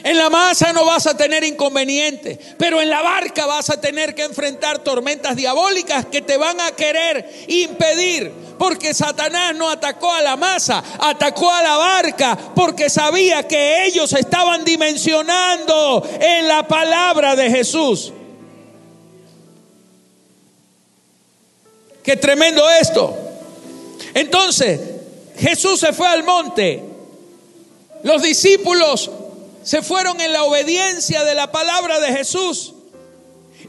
[0.04, 4.14] En la masa no vas a tener inconvenientes, pero en la barca vas a tener
[4.14, 8.32] que enfrentar tormentas diabólicas que te van a querer impedir.
[8.60, 14.14] Porque Satanás no atacó a la masa, atacó a la barca, porque sabía que ellos
[14.14, 18.14] estaban dimensionando en la palabra de Jesús.
[22.04, 23.16] Qué tremendo esto.
[24.14, 24.80] Entonces,
[25.38, 26.84] Jesús se fue al monte.
[28.04, 29.12] Los discípulos
[29.68, 32.74] se fueron en la obediencia de la palabra de Jesús.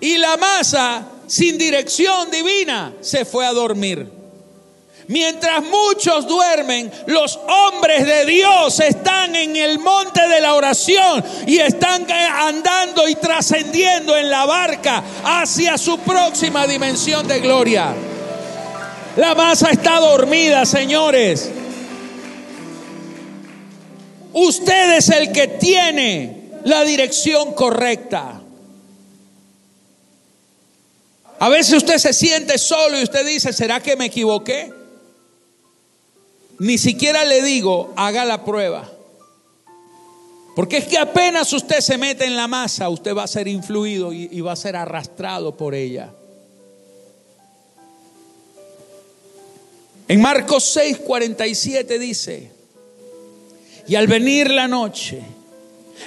[0.00, 4.08] Y la masa, sin dirección divina, se fue a dormir.
[5.08, 11.58] Mientras muchos duermen, los hombres de Dios están en el monte de la oración y
[11.58, 17.92] están andando y trascendiendo en la barca hacia su próxima dimensión de gloria.
[19.16, 21.50] La masa está dormida, señores.
[24.32, 28.42] Usted es el que tiene la dirección correcta.
[31.40, 34.72] A veces usted se siente solo y usted dice, ¿será que me equivoqué?
[36.58, 38.90] Ni siquiera le digo, haga la prueba.
[40.56, 44.12] Porque es que apenas usted se mete en la masa, usted va a ser influido
[44.12, 46.12] y, va a ser arrastrado por ella.
[50.08, 52.57] En Marcos 6, 47 dice,
[53.88, 55.22] y al venir la noche,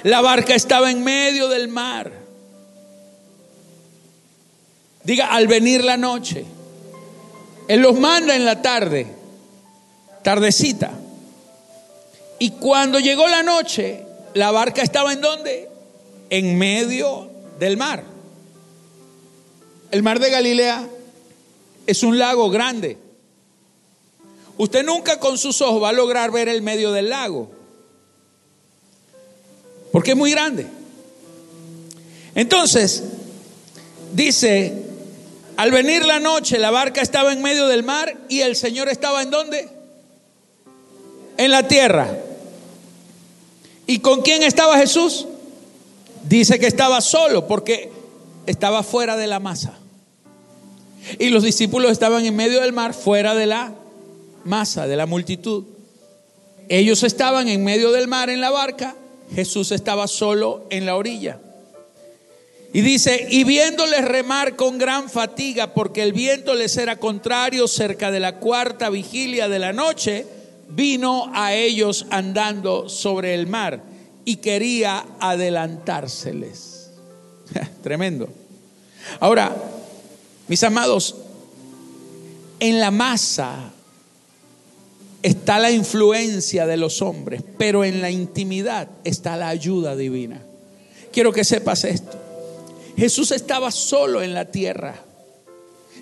[0.04, 2.12] la barca estaba en medio del mar.
[5.02, 6.44] Diga, al venir la noche.
[7.66, 9.08] Él los manda en la tarde,
[10.22, 10.92] tardecita.
[12.38, 14.04] Y cuando llegó la noche,
[14.34, 15.68] la barca estaba en dónde?
[16.30, 18.04] En medio del mar.
[19.90, 20.86] El mar de Galilea
[21.88, 22.96] es un lago grande.
[24.56, 27.61] Usted nunca con sus ojos va a lograr ver el medio del lago
[29.92, 30.66] porque es muy grande.
[32.34, 33.04] Entonces,
[34.14, 34.72] dice,
[35.56, 39.22] al venir la noche, la barca estaba en medio del mar y el Señor estaba
[39.22, 39.68] en dónde?
[41.36, 42.08] En la tierra.
[43.86, 45.26] ¿Y con quién estaba Jesús?
[46.24, 47.90] Dice que estaba solo porque
[48.46, 49.74] estaba fuera de la masa.
[51.18, 53.74] Y los discípulos estaban en medio del mar, fuera de la
[54.44, 55.64] masa, de la multitud.
[56.68, 58.96] Ellos estaban en medio del mar en la barca
[59.34, 61.38] Jesús estaba solo en la orilla.
[62.74, 68.10] Y dice, y viéndoles remar con gran fatiga, porque el viento les era contrario cerca
[68.10, 70.26] de la cuarta vigilia de la noche,
[70.70, 73.82] vino a ellos andando sobre el mar
[74.24, 76.90] y quería adelantárseles.
[77.82, 78.28] Tremendo.
[79.20, 79.54] Ahora,
[80.48, 81.16] mis amados,
[82.58, 83.72] en la masa
[85.22, 90.42] está la influencia de los hombres, pero en la intimidad está la ayuda divina.
[91.12, 92.18] Quiero que sepas esto.
[92.96, 94.96] Jesús estaba solo en la tierra.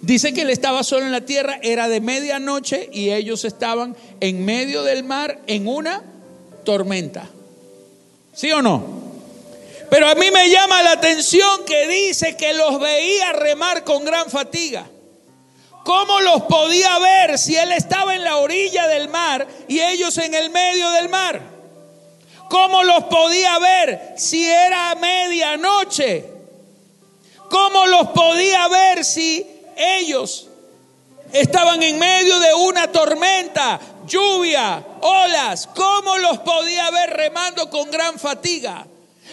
[0.02, 4.44] Dice que él estaba solo en la tierra, era de medianoche y ellos estaban en
[4.44, 6.02] medio del mar en una
[6.64, 7.28] tormenta.
[8.32, 9.00] ¿Sí o no?
[9.90, 14.30] Pero a mí me llama la atención que dice que los veía remar con gran
[14.30, 14.88] fatiga.
[15.90, 20.32] ¿Cómo los podía ver si él estaba en la orilla del mar y ellos en
[20.34, 21.42] el medio del mar?
[22.48, 26.24] ¿Cómo los podía ver si era medianoche?
[27.50, 29.44] ¿Cómo los podía ver si
[29.76, 30.46] ellos
[31.32, 35.68] estaban en medio de una tormenta, lluvia, olas?
[35.74, 38.86] ¿Cómo los podía ver remando con gran fatiga?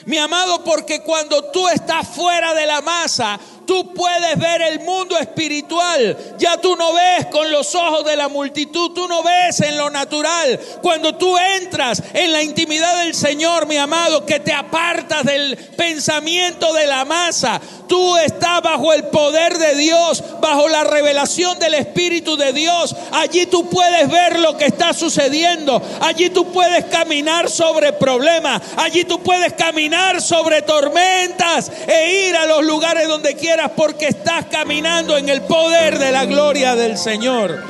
[0.06, 5.18] Mi amado, porque cuando tú estás fuera de la masa, tú puedes ver el mundo
[5.20, 6.18] espiritual.
[6.40, 9.90] Ya tú no ves con los ojos de la multitud, tú no ves en lo
[9.92, 10.60] natural.
[10.82, 16.74] Cuando tú entras en la intimidad del Señor, mi amado, que te apartas del pensamiento
[16.74, 22.38] de la masa, tú estás bajo el poder de Dios, bajo la revelación del Espíritu
[22.38, 22.96] de Dios.
[23.12, 25.82] Allí tú puedes ver lo que está sucediendo.
[26.02, 28.62] Allí tú puedes caminar sobre problemas.
[28.78, 34.46] Allí tú puedes caminar sobre tormentas e ir a los lugares donde quieras porque estás
[34.46, 37.64] caminando en el poder de la gloria del Señor.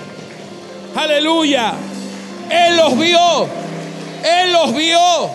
[0.95, 1.73] Aleluya.
[2.49, 3.47] Él los vio.
[4.23, 5.29] Él los vio.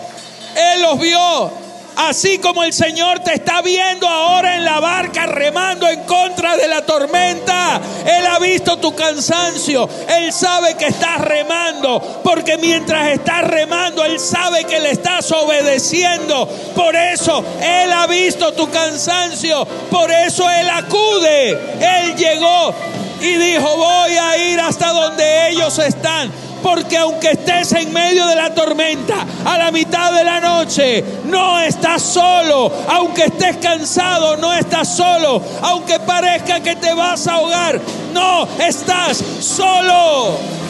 [0.57, 1.62] Él los vio.
[1.97, 6.69] Así como el Señor te está viendo ahora en la barca remando en contra de
[6.69, 13.45] la tormenta, Él ha visto tu cansancio, Él sabe que estás remando, porque mientras estás
[13.45, 16.49] remando, Él sabe que le estás obedeciendo.
[16.75, 21.51] Por eso Él ha visto tu cansancio, por eso Él acude.
[21.81, 22.75] Él llegó
[23.21, 26.33] y dijo, voy a ir hasta donde ellos están
[26.63, 31.61] porque aunque estés en medio de la tormenta, a la mitad de la noche, no
[31.61, 32.73] estás solo.
[32.89, 35.43] Aunque estés cansado, no estás solo.
[35.63, 37.81] Aunque parezca que te vas a ahogar,
[38.13, 40.62] no estás solo.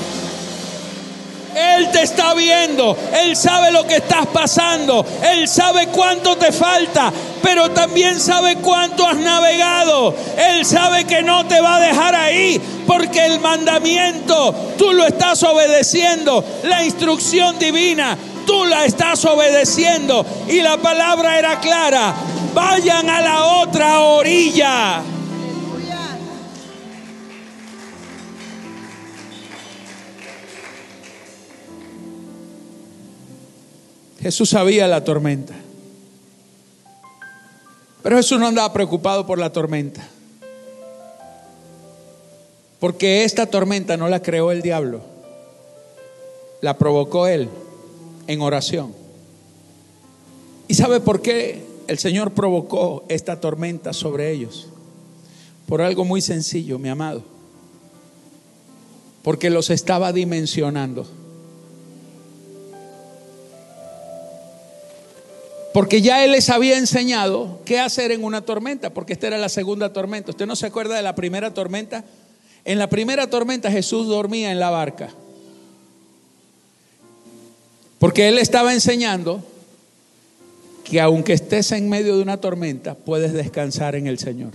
[1.55, 7.13] Él te está viendo, Él sabe lo que estás pasando, Él sabe cuánto te falta,
[7.43, 10.15] pero también sabe cuánto has navegado.
[10.37, 15.43] Él sabe que no te va a dejar ahí, porque el mandamiento tú lo estás
[15.43, 20.25] obedeciendo, la instrucción divina tú la estás obedeciendo.
[20.49, 22.15] Y la palabra era clara,
[22.55, 25.03] vayan a la otra orilla.
[34.23, 35.53] Jesús sabía la tormenta.
[38.05, 40.07] Pero Jesús no andaba preocupado por la tormenta.
[42.79, 45.01] Porque esta tormenta no la creó el diablo.
[46.61, 47.49] La provocó él
[48.29, 48.95] en oración.
[50.69, 54.69] ¿Y sabe por qué el Señor provocó esta tormenta sobre ellos?
[55.67, 57.25] Por algo muy sencillo, mi amado.
[59.25, 61.22] Porque los estaba dimensionando.
[65.73, 69.49] Porque ya Él les había enseñado qué hacer en una tormenta, porque esta era la
[69.49, 70.31] segunda tormenta.
[70.31, 72.05] ¿Usted no se acuerda de la primera tormenta?
[72.65, 75.11] En la primera tormenta Jesús dormía en la barca.
[77.99, 79.43] Porque Él estaba enseñando
[80.85, 84.51] que aunque estés en medio de una tormenta, puedes descansar en el Señor.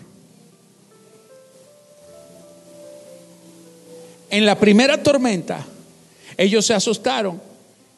[4.29, 5.65] En la primera tormenta,
[6.37, 7.41] ellos se asustaron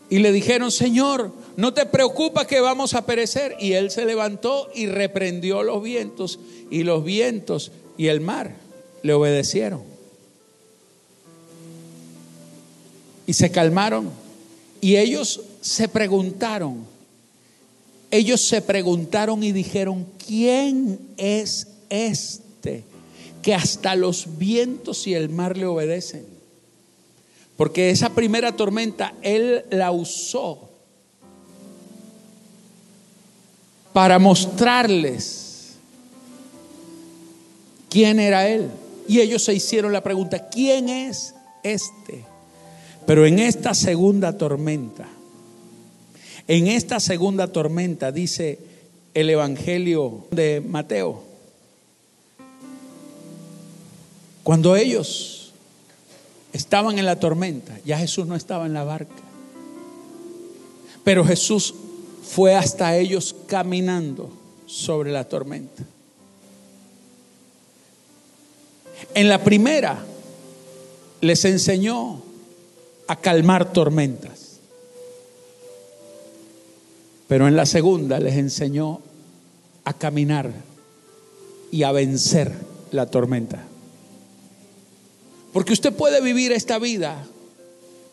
[0.10, 3.58] y le dijeron, Señor, no te preocupa que vamos a perecer.
[3.60, 6.40] Y él se levantó y reprendió los vientos
[6.72, 8.56] y los vientos y el mar
[9.04, 9.82] le obedecieron.
[13.28, 14.10] Y se calmaron.
[14.80, 16.86] Y ellos se preguntaron,
[18.10, 22.86] ellos se preguntaron y dijeron, ¿quién es este
[23.42, 26.26] que hasta los vientos y el mar le obedecen?
[27.58, 30.69] Porque esa primera tormenta Él la usó
[34.00, 35.74] para mostrarles
[37.90, 38.70] quién era Él.
[39.10, 42.24] Y ellos se hicieron la pregunta, ¿quién es este?
[43.06, 45.06] Pero en esta segunda tormenta,
[46.48, 48.60] en esta segunda tormenta, dice
[49.14, 51.22] el Evangelio de Mateo,
[54.44, 55.52] cuando ellos
[56.54, 59.24] estaban en la tormenta, ya Jesús no estaba en la barca,
[61.04, 61.76] pero Jesús
[62.30, 64.30] fue hasta ellos caminando
[64.68, 65.84] sobre la tormenta.
[69.16, 70.06] En la primera
[71.22, 72.22] les enseñó
[73.08, 74.60] a calmar tormentas,
[77.28, 79.02] pero en la segunda les enseñó
[79.84, 80.52] a caminar
[81.72, 82.54] y a vencer
[82.92, 83.64] la tormenta.
[85.52, 87.26] Porque usted puede vivir esta vida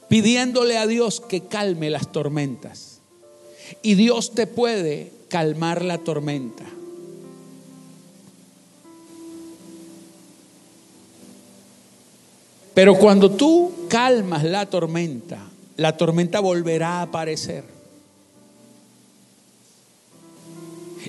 [0.09, 2.96] pidiéndole a Dios que calme las tormentas.
[3.83, 6.65] Y Dios te puede calmar la tormenta.
[12.75, 15.39] Pero cuando tú calmas la tormenta,
[15.77, 17.65] la tormenta volverá a aparecer.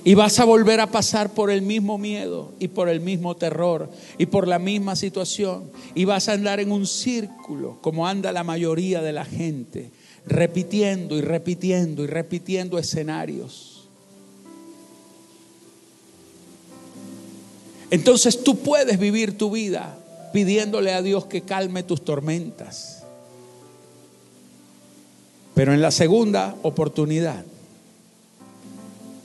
[0.04, 3.90] Y vas a volver a pasar por el mismo miedo y por el mismo terror
[4.16, 5.70] y por la misma situación.
[5.94, 9.90] Y vas a andar en un círculo como anda la mayoría de la gente
[10.28, 13.88] repitiendo y repitiendo y repitiendo escenarios.
[17.90, 19.98] Entonces tú puedes vivir tu vida
[20.32, 23.02] pidiéndole a Dios que calme tus tormentas.
[25.54, 27.44] Pero en la segunda oportunidad,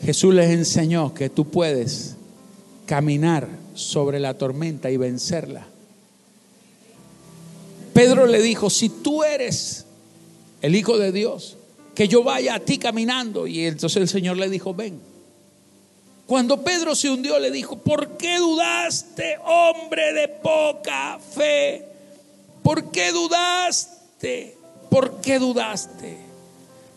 [0.01, 2.16] Jesús les enseñó que tú puedes
[2.86, 5.68] caminar sobre la tormenta y vencerla.
[7.93, 9.86] Pedro le dijo, si tú eres
[10.64, 11.57] el Hijo de Dios,
[11.93, 13.45] que yo vaya a ti caminando.
[13.45, 14.99] Y entonces el Señor le dijo, ven.
[16.26, 21.86] Cuando Pedro se hundió, le dijo, ¿por qué dudaste, hombre de poca fe?
[22.64, 24.57] ¿Por qué dudaste?
[24.89, 26.18] ¿Por qué dudaste?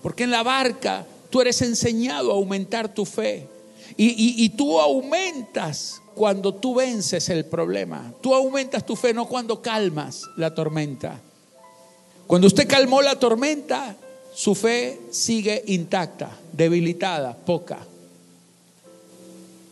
[0.01, 3.49] Porque en la barca tú eres enseñado a aumentar tu fe.
[3.97, 8.13] Y, y tú aumentas cuando tú vences el problema.
[8.21, 11.21] Tú aumentas tu fe no cuando calmas la tormenta.
[12.27, 13.97] Cuando usted calmó la tormenta,
[14.35, 17.79] su fe sigue intacta, debilitada, poca.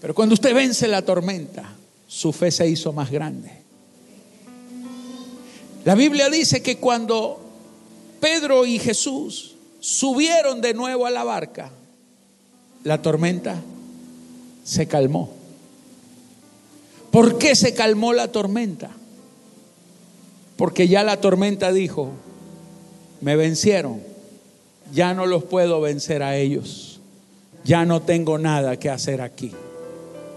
[0.00, 1.74] Pero cuando usted vence la tormenta,
[2.07, 3.50] su fe se hizo más grande.
[5.84, 7.40] La Biblia dice que cuando
[8.20, 11.70] Pedro y Jesús subieron de nuevo a la barca,
[12.84, 13.61] la tormenta
[14.64, 15.30] se calmó.
[17.11, 18.90] ¿Por qué se calmó la tormenta?
[20.57, 22.11] Porque ya la tormenta dijo,
[23.24, 24.02] me vencieron,
[24.92, 27.00] ya no los puedo vencer a ellos,
[27.64, 29.50] ya no tengo nada que hacer aquí.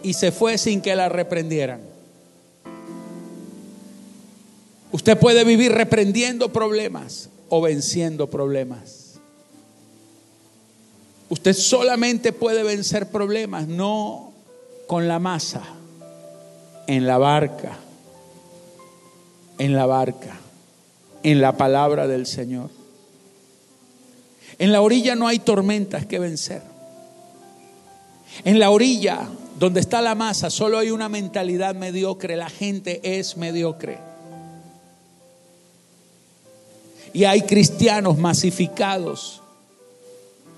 [0.04, 1.82] Y se fue sin que la reprendieran.
[4.94, 9.16] Usted puede vivir reprendiendo problemas o venciendo problemas.
[11.28, 14.32] Usted solamente puede vencer problemas, no
[14.88, 15.62] con la masa,
[16.88, 17.78] en la barca,
[19.58, 20.38] en la barca,
[21.24, 22.77] en la palabra del Señor.
[24.60, 26.62] En la orilla no hay tormentas que vencer.
[28.44, 29.28] En la orilla
[29.60, 33.98] donde está la masa solo hay una mentalidad mediocre, la gente es mediocre.
[37.14, 39.42] Y hay cristianos masificados,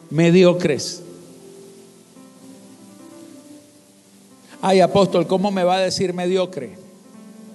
[0.10, 1.04] mediocres.
[4.62, 6.78] Ay, apóstol, ¿cómo me va a decir mediocre?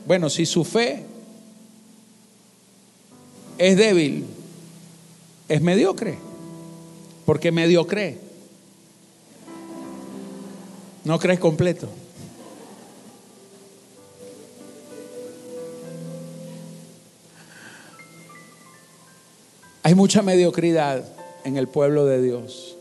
[0.07, 1.05] Bueno, si su fe
[3.59, 4.25] es débil,
[5.49, 6.19] es mediocre.
[7.25, 8.19] Porque medio cree.
[11.05, 11.89] No crees completo.
[19.83, 21.05] Hay mucha mediocridad
[21.45, 22.77] en el pueblo de Dios.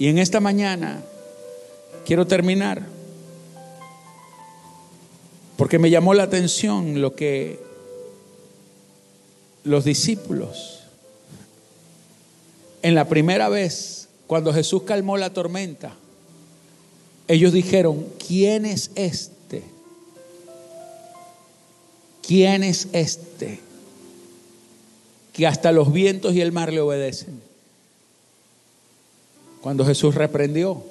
[0.00, 1.00] Y en esta mañana
[2.04, 2.82] quiero terminar
[5.56, 7.60] porque me llamó la atención lo que
[9.64, 10.80] los discípulos,
[12.82, 15.94] en la primera vez, cuando Jesús calmó la tormenta,
[17.28, 19.62] ellos dijeron, ¿quién es este?
[22.26, 23.60] ¿Quién es este?
[25.32, 27.40] Que hasta los vientos y el mar le obedecen.
[29.60, 30.82] Cuando Jesús reprendió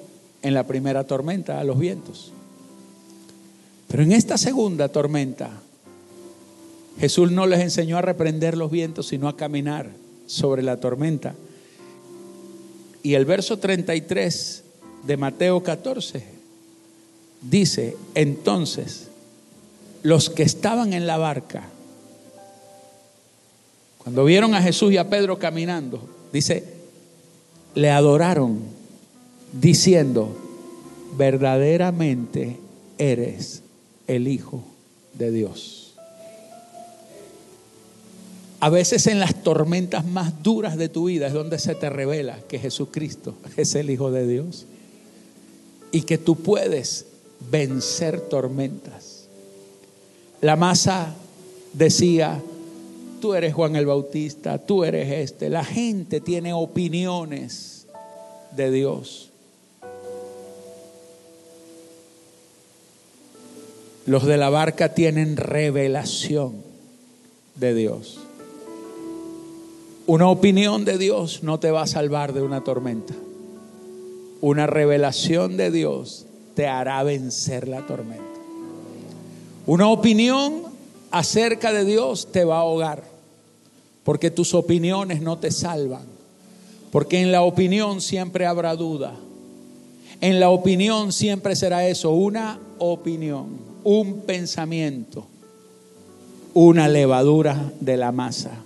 [0.42, 2.32] en la primera tormenta a los vientos.
[3.88, 5.50] Pero en esta segunda tormenta,
[7.00, 9.90] Jesús no les enseñó a reprender los vientos, sino a caminar
[10.26, 11.34] sobre la tormenta.
[13.02, 14.64] Y el verso 33
[15.06, 16.22] de Mateo 14
[17.40, 19.08] dice, entonces,
[20.02, 21.62] los que estaban en la barca,
[23.96, 26.64] cuando vieron a Jesús y a Pedro caminando, dice,
[27.74, 28.60] le adoraron
[29.58, 30.36] diciendo,
[31.16, 32.58] verdaderamente
[32.98, 33.62] eres
[34.06, 34.62] el Hijo
[35.14, 35.89] de Dios.
[38.60, 42.38] A veces en las tormentas más duras de tu vida es donde se te revela
[42.46, 44.66] que Jesucristo es el Hijo de Dios
[45.92, 47.06] y que tú puedes
[47.50, 49.24] vencer tormentas.
[50.42, 51.14] La masa
[51.72, 52.38] decía,
[53.22, 55.48] tú eres Juan el Bautista, tú eres este.
[55.48, 57.86] La gente tiene opiniones
[58.54, 59.30] de Dios.
[64.04, 66.54] Los de la barca tienen revelación
[67.54, 68.18] de Dios.
[70.10, 73.14] Una opinión de Dios no te va a salvar de una tormenta.
[74.40, 78.24] Una revelación de Dios te hará vencer la tormenta.
[79.66, 80.62] Una opinión
[81.12, 83.04] acerca de Dios te va a ahogar,
[84.02, 86.06] porque tus opiniones no te salvan,
[86.90, 89.14] porque en la opinión siempre habrá duda.
[90.20, 93.46] En la opinión siempre será eso, una opinión,
[93.84, 95.28] un pensamiento,
[96.52, 98.64] una levadura de la masa.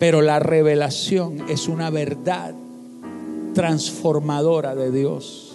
[0.00, 2.54] Pero la revelación es una verdad
[3.54, 5.52] transformadora de Dios.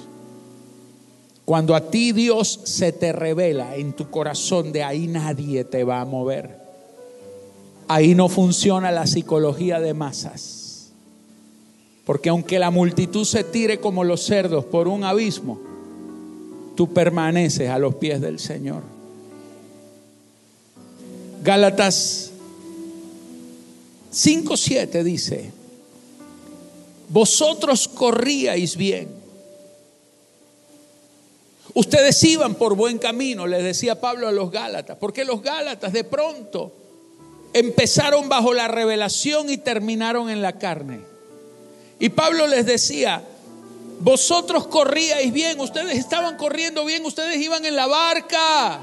[1.46, 6.00] Cuando a ti Dios se te revela en tu corazón, de ahí nadie te va
[6.00, 6.60] a mover.
[7.88, 10.92] Ahí no funciona la psicología de masas.
[12.06, 15.60] Porque aunque la multitud se tire como los cerdos por un abismo,
[16.76, 18.84] tú permaneces a los pies del Señor.
[21.44, 22.25] Gálatas
[24.16, 25.52] 5.7 dice,
[27.10, 29.10] vosotros corríais bien.
[31.74, 36.06] Ustedes iban por buen camino, les decía Pablo a los Gálatas, porque los Gálatas de
[36.06, 36.72] pronto
[37.52, 41.02] empezaron bajo la revelación y terminaron en la carne.
[42.00, 43.22] Y Pablo les decía,
[44.00, 48.80] vosotros corríais bien, ustedes estaban corriendo bien, ustedes iban en la barca.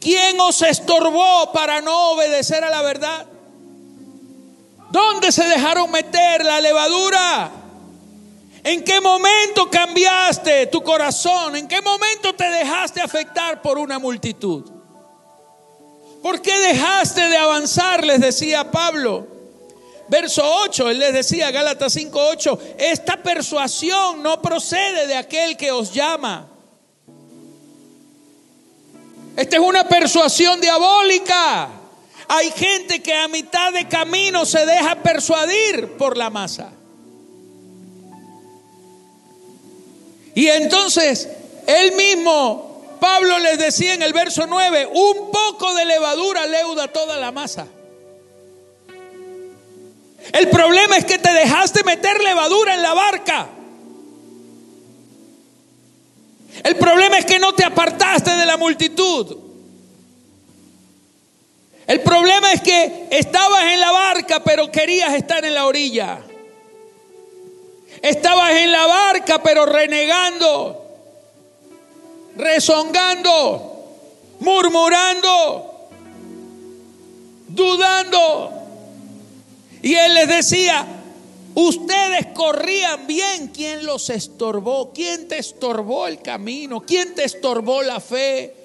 [0.00, 3.26] ¿Quién os estorbó para no obedecer a la verdad?
[4.90, 7.50] ¿Dónde se dejaron meter la levadura?
[8.62, 11.56] ¿En qué momento cambiaste tu corazón?
[11.56, 14.70] ¿En qué momento te dejaste afectar por una multitud?
[16.22, 18.04] ¿Por qué dejaste de avanzar?
[18.04, 19.26] Les decía Pablo.
[20.08, 25.70] Verso 8, él les decía, Gálatas 5, 8, esta persuasión no procede de aquel que
[25.70, 26.48] os llama.
[29.36, 31.79] Esta es una persuasión diabólica.
[32.32, 36.70] Hay gente que a mitad de camino se deja persuadir por la masa.
[40.36, 41.28] Y entonces,
[41.66, 47.16] él mismo, Pablo les decía en el verso 9, un poco de levadura leuda toda
[47.16, 47.66] la masa.
[50.32, 53.48] El problema es que te dejaste meter levadura en la barca.
[56.62, 59.49] El problema es que no te apartaste de la multitud.
[61.90, 66.20] El problema es que estabas en la barca, pero querías estar en la orilla.
[68.00, 70.86] Estabas en la barca, pero renegando,
[72.36, 73.96] rezongando,
[74.38, 75.88] murmurando,
[77.48, 78.52] dudando.
[79.82, 80.86] Y él les decía,
[81.56, 83.48] ustedes corrían bien.
[83.48, 84.92] ¿Quién los estorbó?
[84.94, 86.82] ¿Quién te estorbó el camino?
[86.82, 88.59] ¿Quién te estorbó la fe?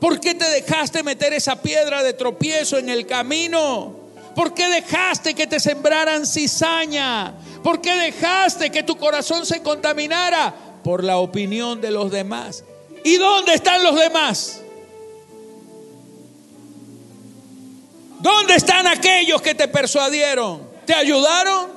[0.00, 3.96] ¿Por qué te dejaste meter esa piedra de tropiezo en el camino?
[4.34, 7.34] ¿Por qué dejaste que te sembraran cizaña?
[7.64, 10.54] ¿Por qué dejaste que tu corazón se contaminara?
[10.84, 12.62] Por la opinión de los demás.
[13.02, 14.60] ¿Y dónde están los demás?
[18.20, 20.62] ¿Dónde están aquellos que te persuadieron?
[20.86, 21.70] ¿Te ayudaron?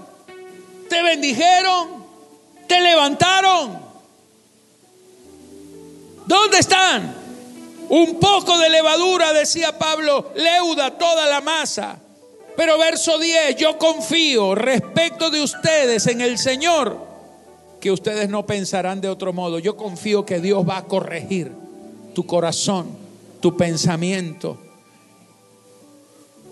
[0.88, 2.05] ¿Te bendijeron?
[2.67, 3.80] ¿Te levantaron?
[6.28, 7.20] ¿Dónde están?
[7.91, 11.99] Un poco de levadura, decía Pablo, leuda toda la masa.
[12.55, 16.97] Pero verso 10, yo confío respecto de ustedes en el Señor,
[17.81, 19.59] que ustedes no pensarán de otro modo.
[19.59, 21.51] Yo confío que Dios va a corregir
[22.15, 22.87] tu corazón,
[23.41, 24.57] tu pensamiento.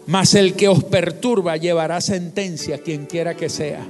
[0.07, 3.87] Mas el que os perturba llevará sentencia, quien quiera que sea.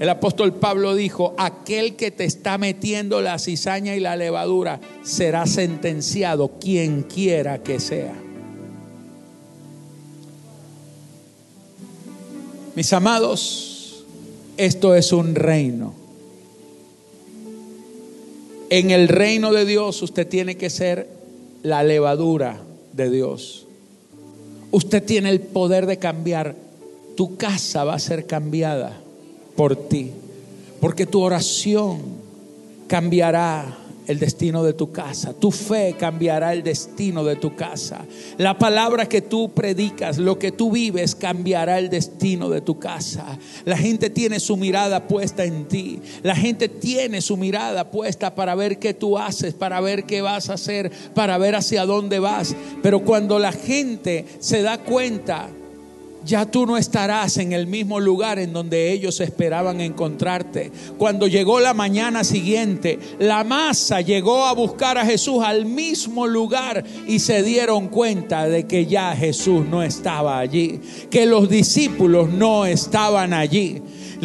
[0.00, 5.46] El apóstol Pablo dijo, aquel que te está metiendo la cizaña y la levadura será
[5.46, 8.14] sentenciado, quien quiera que sea.
[12.74, 14.06] Mis amados,
[14.56, 15.92] esto es un reino.
[18.70, 21.10] En el reino de Dios usted tiene que ser
[21.62, 22.62] la levadura
[22.94, 23.66] de Dios.
[24.70, 26.56] Usted tiene el poder de cambiar.
[27.18, 28.98] Tu casa va a ser cambiada
[29.60, 30.10] por ti.
[30.80, 32.00] Porque tu oración
[32.88, 35.34] cambiará el destino de tu casa.
[35.34, 38.06] Tu fe cambiará el destino de tu casa.
[38.38, 43.38] La palabra que tú predicas, lo que tú vives, cambiará el destino de tu casa.
[43.66, 46.00] La gente tiene su mirada puesta en ti.
[46.22, 50.48] La gente tiene su mirada puesta para ver qué tú haces, para ver qué vas
[50.48, 52.56] a hacer, para ver hacia dónde vas.
[52.82, 55.50] Pero cuando la gente se da cuenta
[56.24, 60.70] ya tú no estarás en el mismo lugar en donde ellos esperaban encontrarte.
[60.98, 66.84] Cuando llegó la mañana siguiente, la masa llegó a buscar a Jesús al mismo lugar
[67.06, 72.66] y se dieron cuenta de que ya Jesús no estaba allí, que los discípulos no
[72.66, 73.82] estaban allí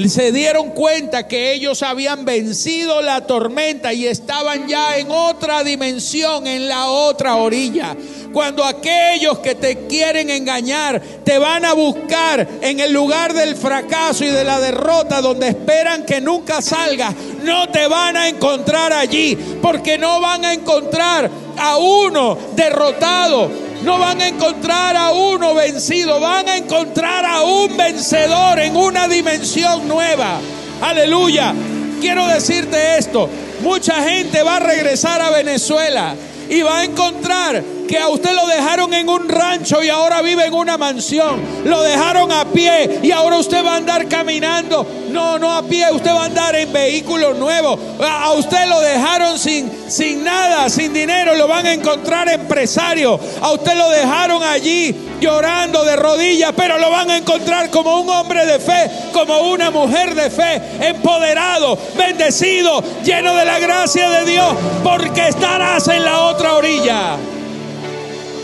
[0.08, 6.48] se dieron cuenta que ellos habían vencido la tormenta y estaban ya en otra dimensión,
[6.48, 7.96] en la otra orilla.
[8.34, 14.26] Cuando aquellos que te quieren engañar te van a buscar en el lugar del fracaso
[14.26, 19.38] y de la derrota donde esperan que nunca salgas, no te van a encontrar allí
[19.62, 23.50] porque no van a encontrar a uno derrotado,
[23.86, 29.08] no van a encontrar a uno vencido, van a encontrar a un vencedor en una
[29.08, 30.40] dimensión nueva.
[30.82, 31.54] Aleluya.
[32.02, 33.30] Quiero decirte esto,
[33.62, 36.16] mucha gente va a regresar a Venezuela
[36.50, 40.46] y va a encontrar que a usted lo dejaron en un rancho y ahora vive
[40.46, 41.42] en una mansión.
[41.66, 44.86] Lo dejaron a pie y ahora usted va a andar caminando.
[45.10, 47.80] No, no a pie, usted va a andar en vehículos nuevos.
[48.02, 51.36] A usted lo dejaron sin, sin nada, sin dinero.
[51.36, 53.20] Lo van a encontrar empresario.
[53.42, 58.10] A usted lo dejaron allí llorando de rodillas, pero lo van a encontrar como un
[58.10, 64.32] hombre de fe, como una mujer de fe, empoderado, bendecido, lleno de la gracia de
[64.32, 67.18] Dios, porque estarás en la otra orilla.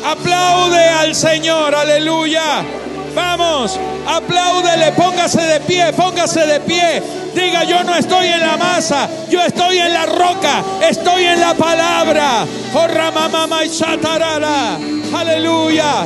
[0.06, 2.64] Aplaude al Señor, aleluya.
[3.14, 3.78] Vamos,
[4.08, 7.04] apláudele, póngase de pie, póngase de pie.
[7.36, 11.54] Diga, yo no estoy en la masa, yo estoy en la roca, estoy en la
[11.54, 12.46] palabra.
[15.14, 16.06] Aleluya.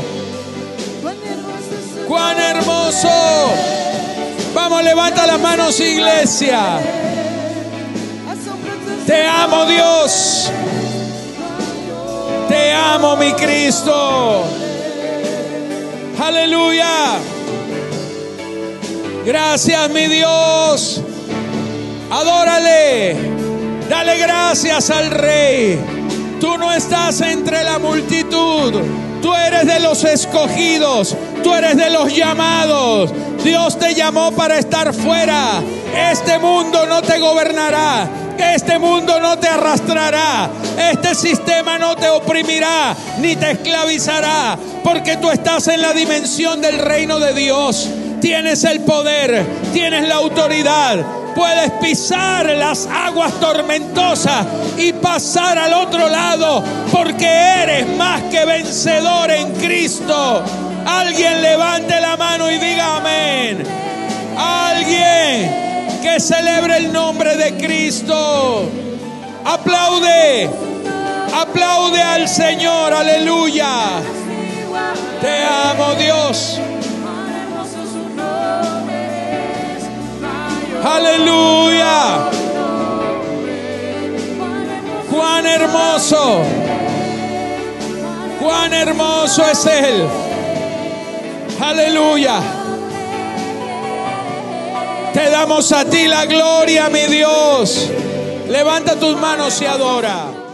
[2.08, 3.10] Cuán hermoso.
[4.54, 6.80] Vamos, levanta las manos, iglesia.
[9.06, 10.52] Te amo, Dios.
[12.48, 14.44] Te amo, mi Cristo.
[16.20, 17.20] Aleluya.
[19.26, 21.02] Gracias, mi Dios.
[22.12, 23.16] Adórale.
[23.90, 25.80] Dale gracias al Rey.
[26.40, 28.74] Tú no estás entre la multitud.
[29.22, 31.16] Tú eres de los escogidos.
[31.44, 33.12] Tú eres de los llamados.
[33.46, 35.62] Dios te llamó para estar fuera.
[36.12, 38.10] Este mundo no te gobernará.
[38.40, 40.50] Este mundo no te arrastrará.
[40.92, 44.58] Este sistema no te oprimirá ni te esclavizará.
[44.84, 47.88] Porque tú estás en la dimensión del reino de Dios.
[48.20, 51.06] Tienes el poder, tienes la autoridad.
[51.36, 59.30] Puedes pisar las aguas tormentosas y pasar al otro lado porque eres más que vencedor
[59.30, 60.44] en Cristo.
[60.86, 63.64] Alguien levante la mano y diga amén.
[64.38, 68.70] Alguien que celebre el nombre de Cristo.
[69.44, 70.50] Aplaude,
[71.34, 74.00] aplaude al Señor, aleluya.
[75.22, 76.60] Te amo Dios.
[80.84, 82.30] Aleluya.
[85.12, 86.42] Cuán hermoso.
[88.40, 90.25] Cuán hermoso es Él.
[91.60, 92.40] Aleluya.
[95.14, 97.90] Te damos a ti la gloria, mi Dios.
[98.50, 100.45] Levanta tus manos y adora.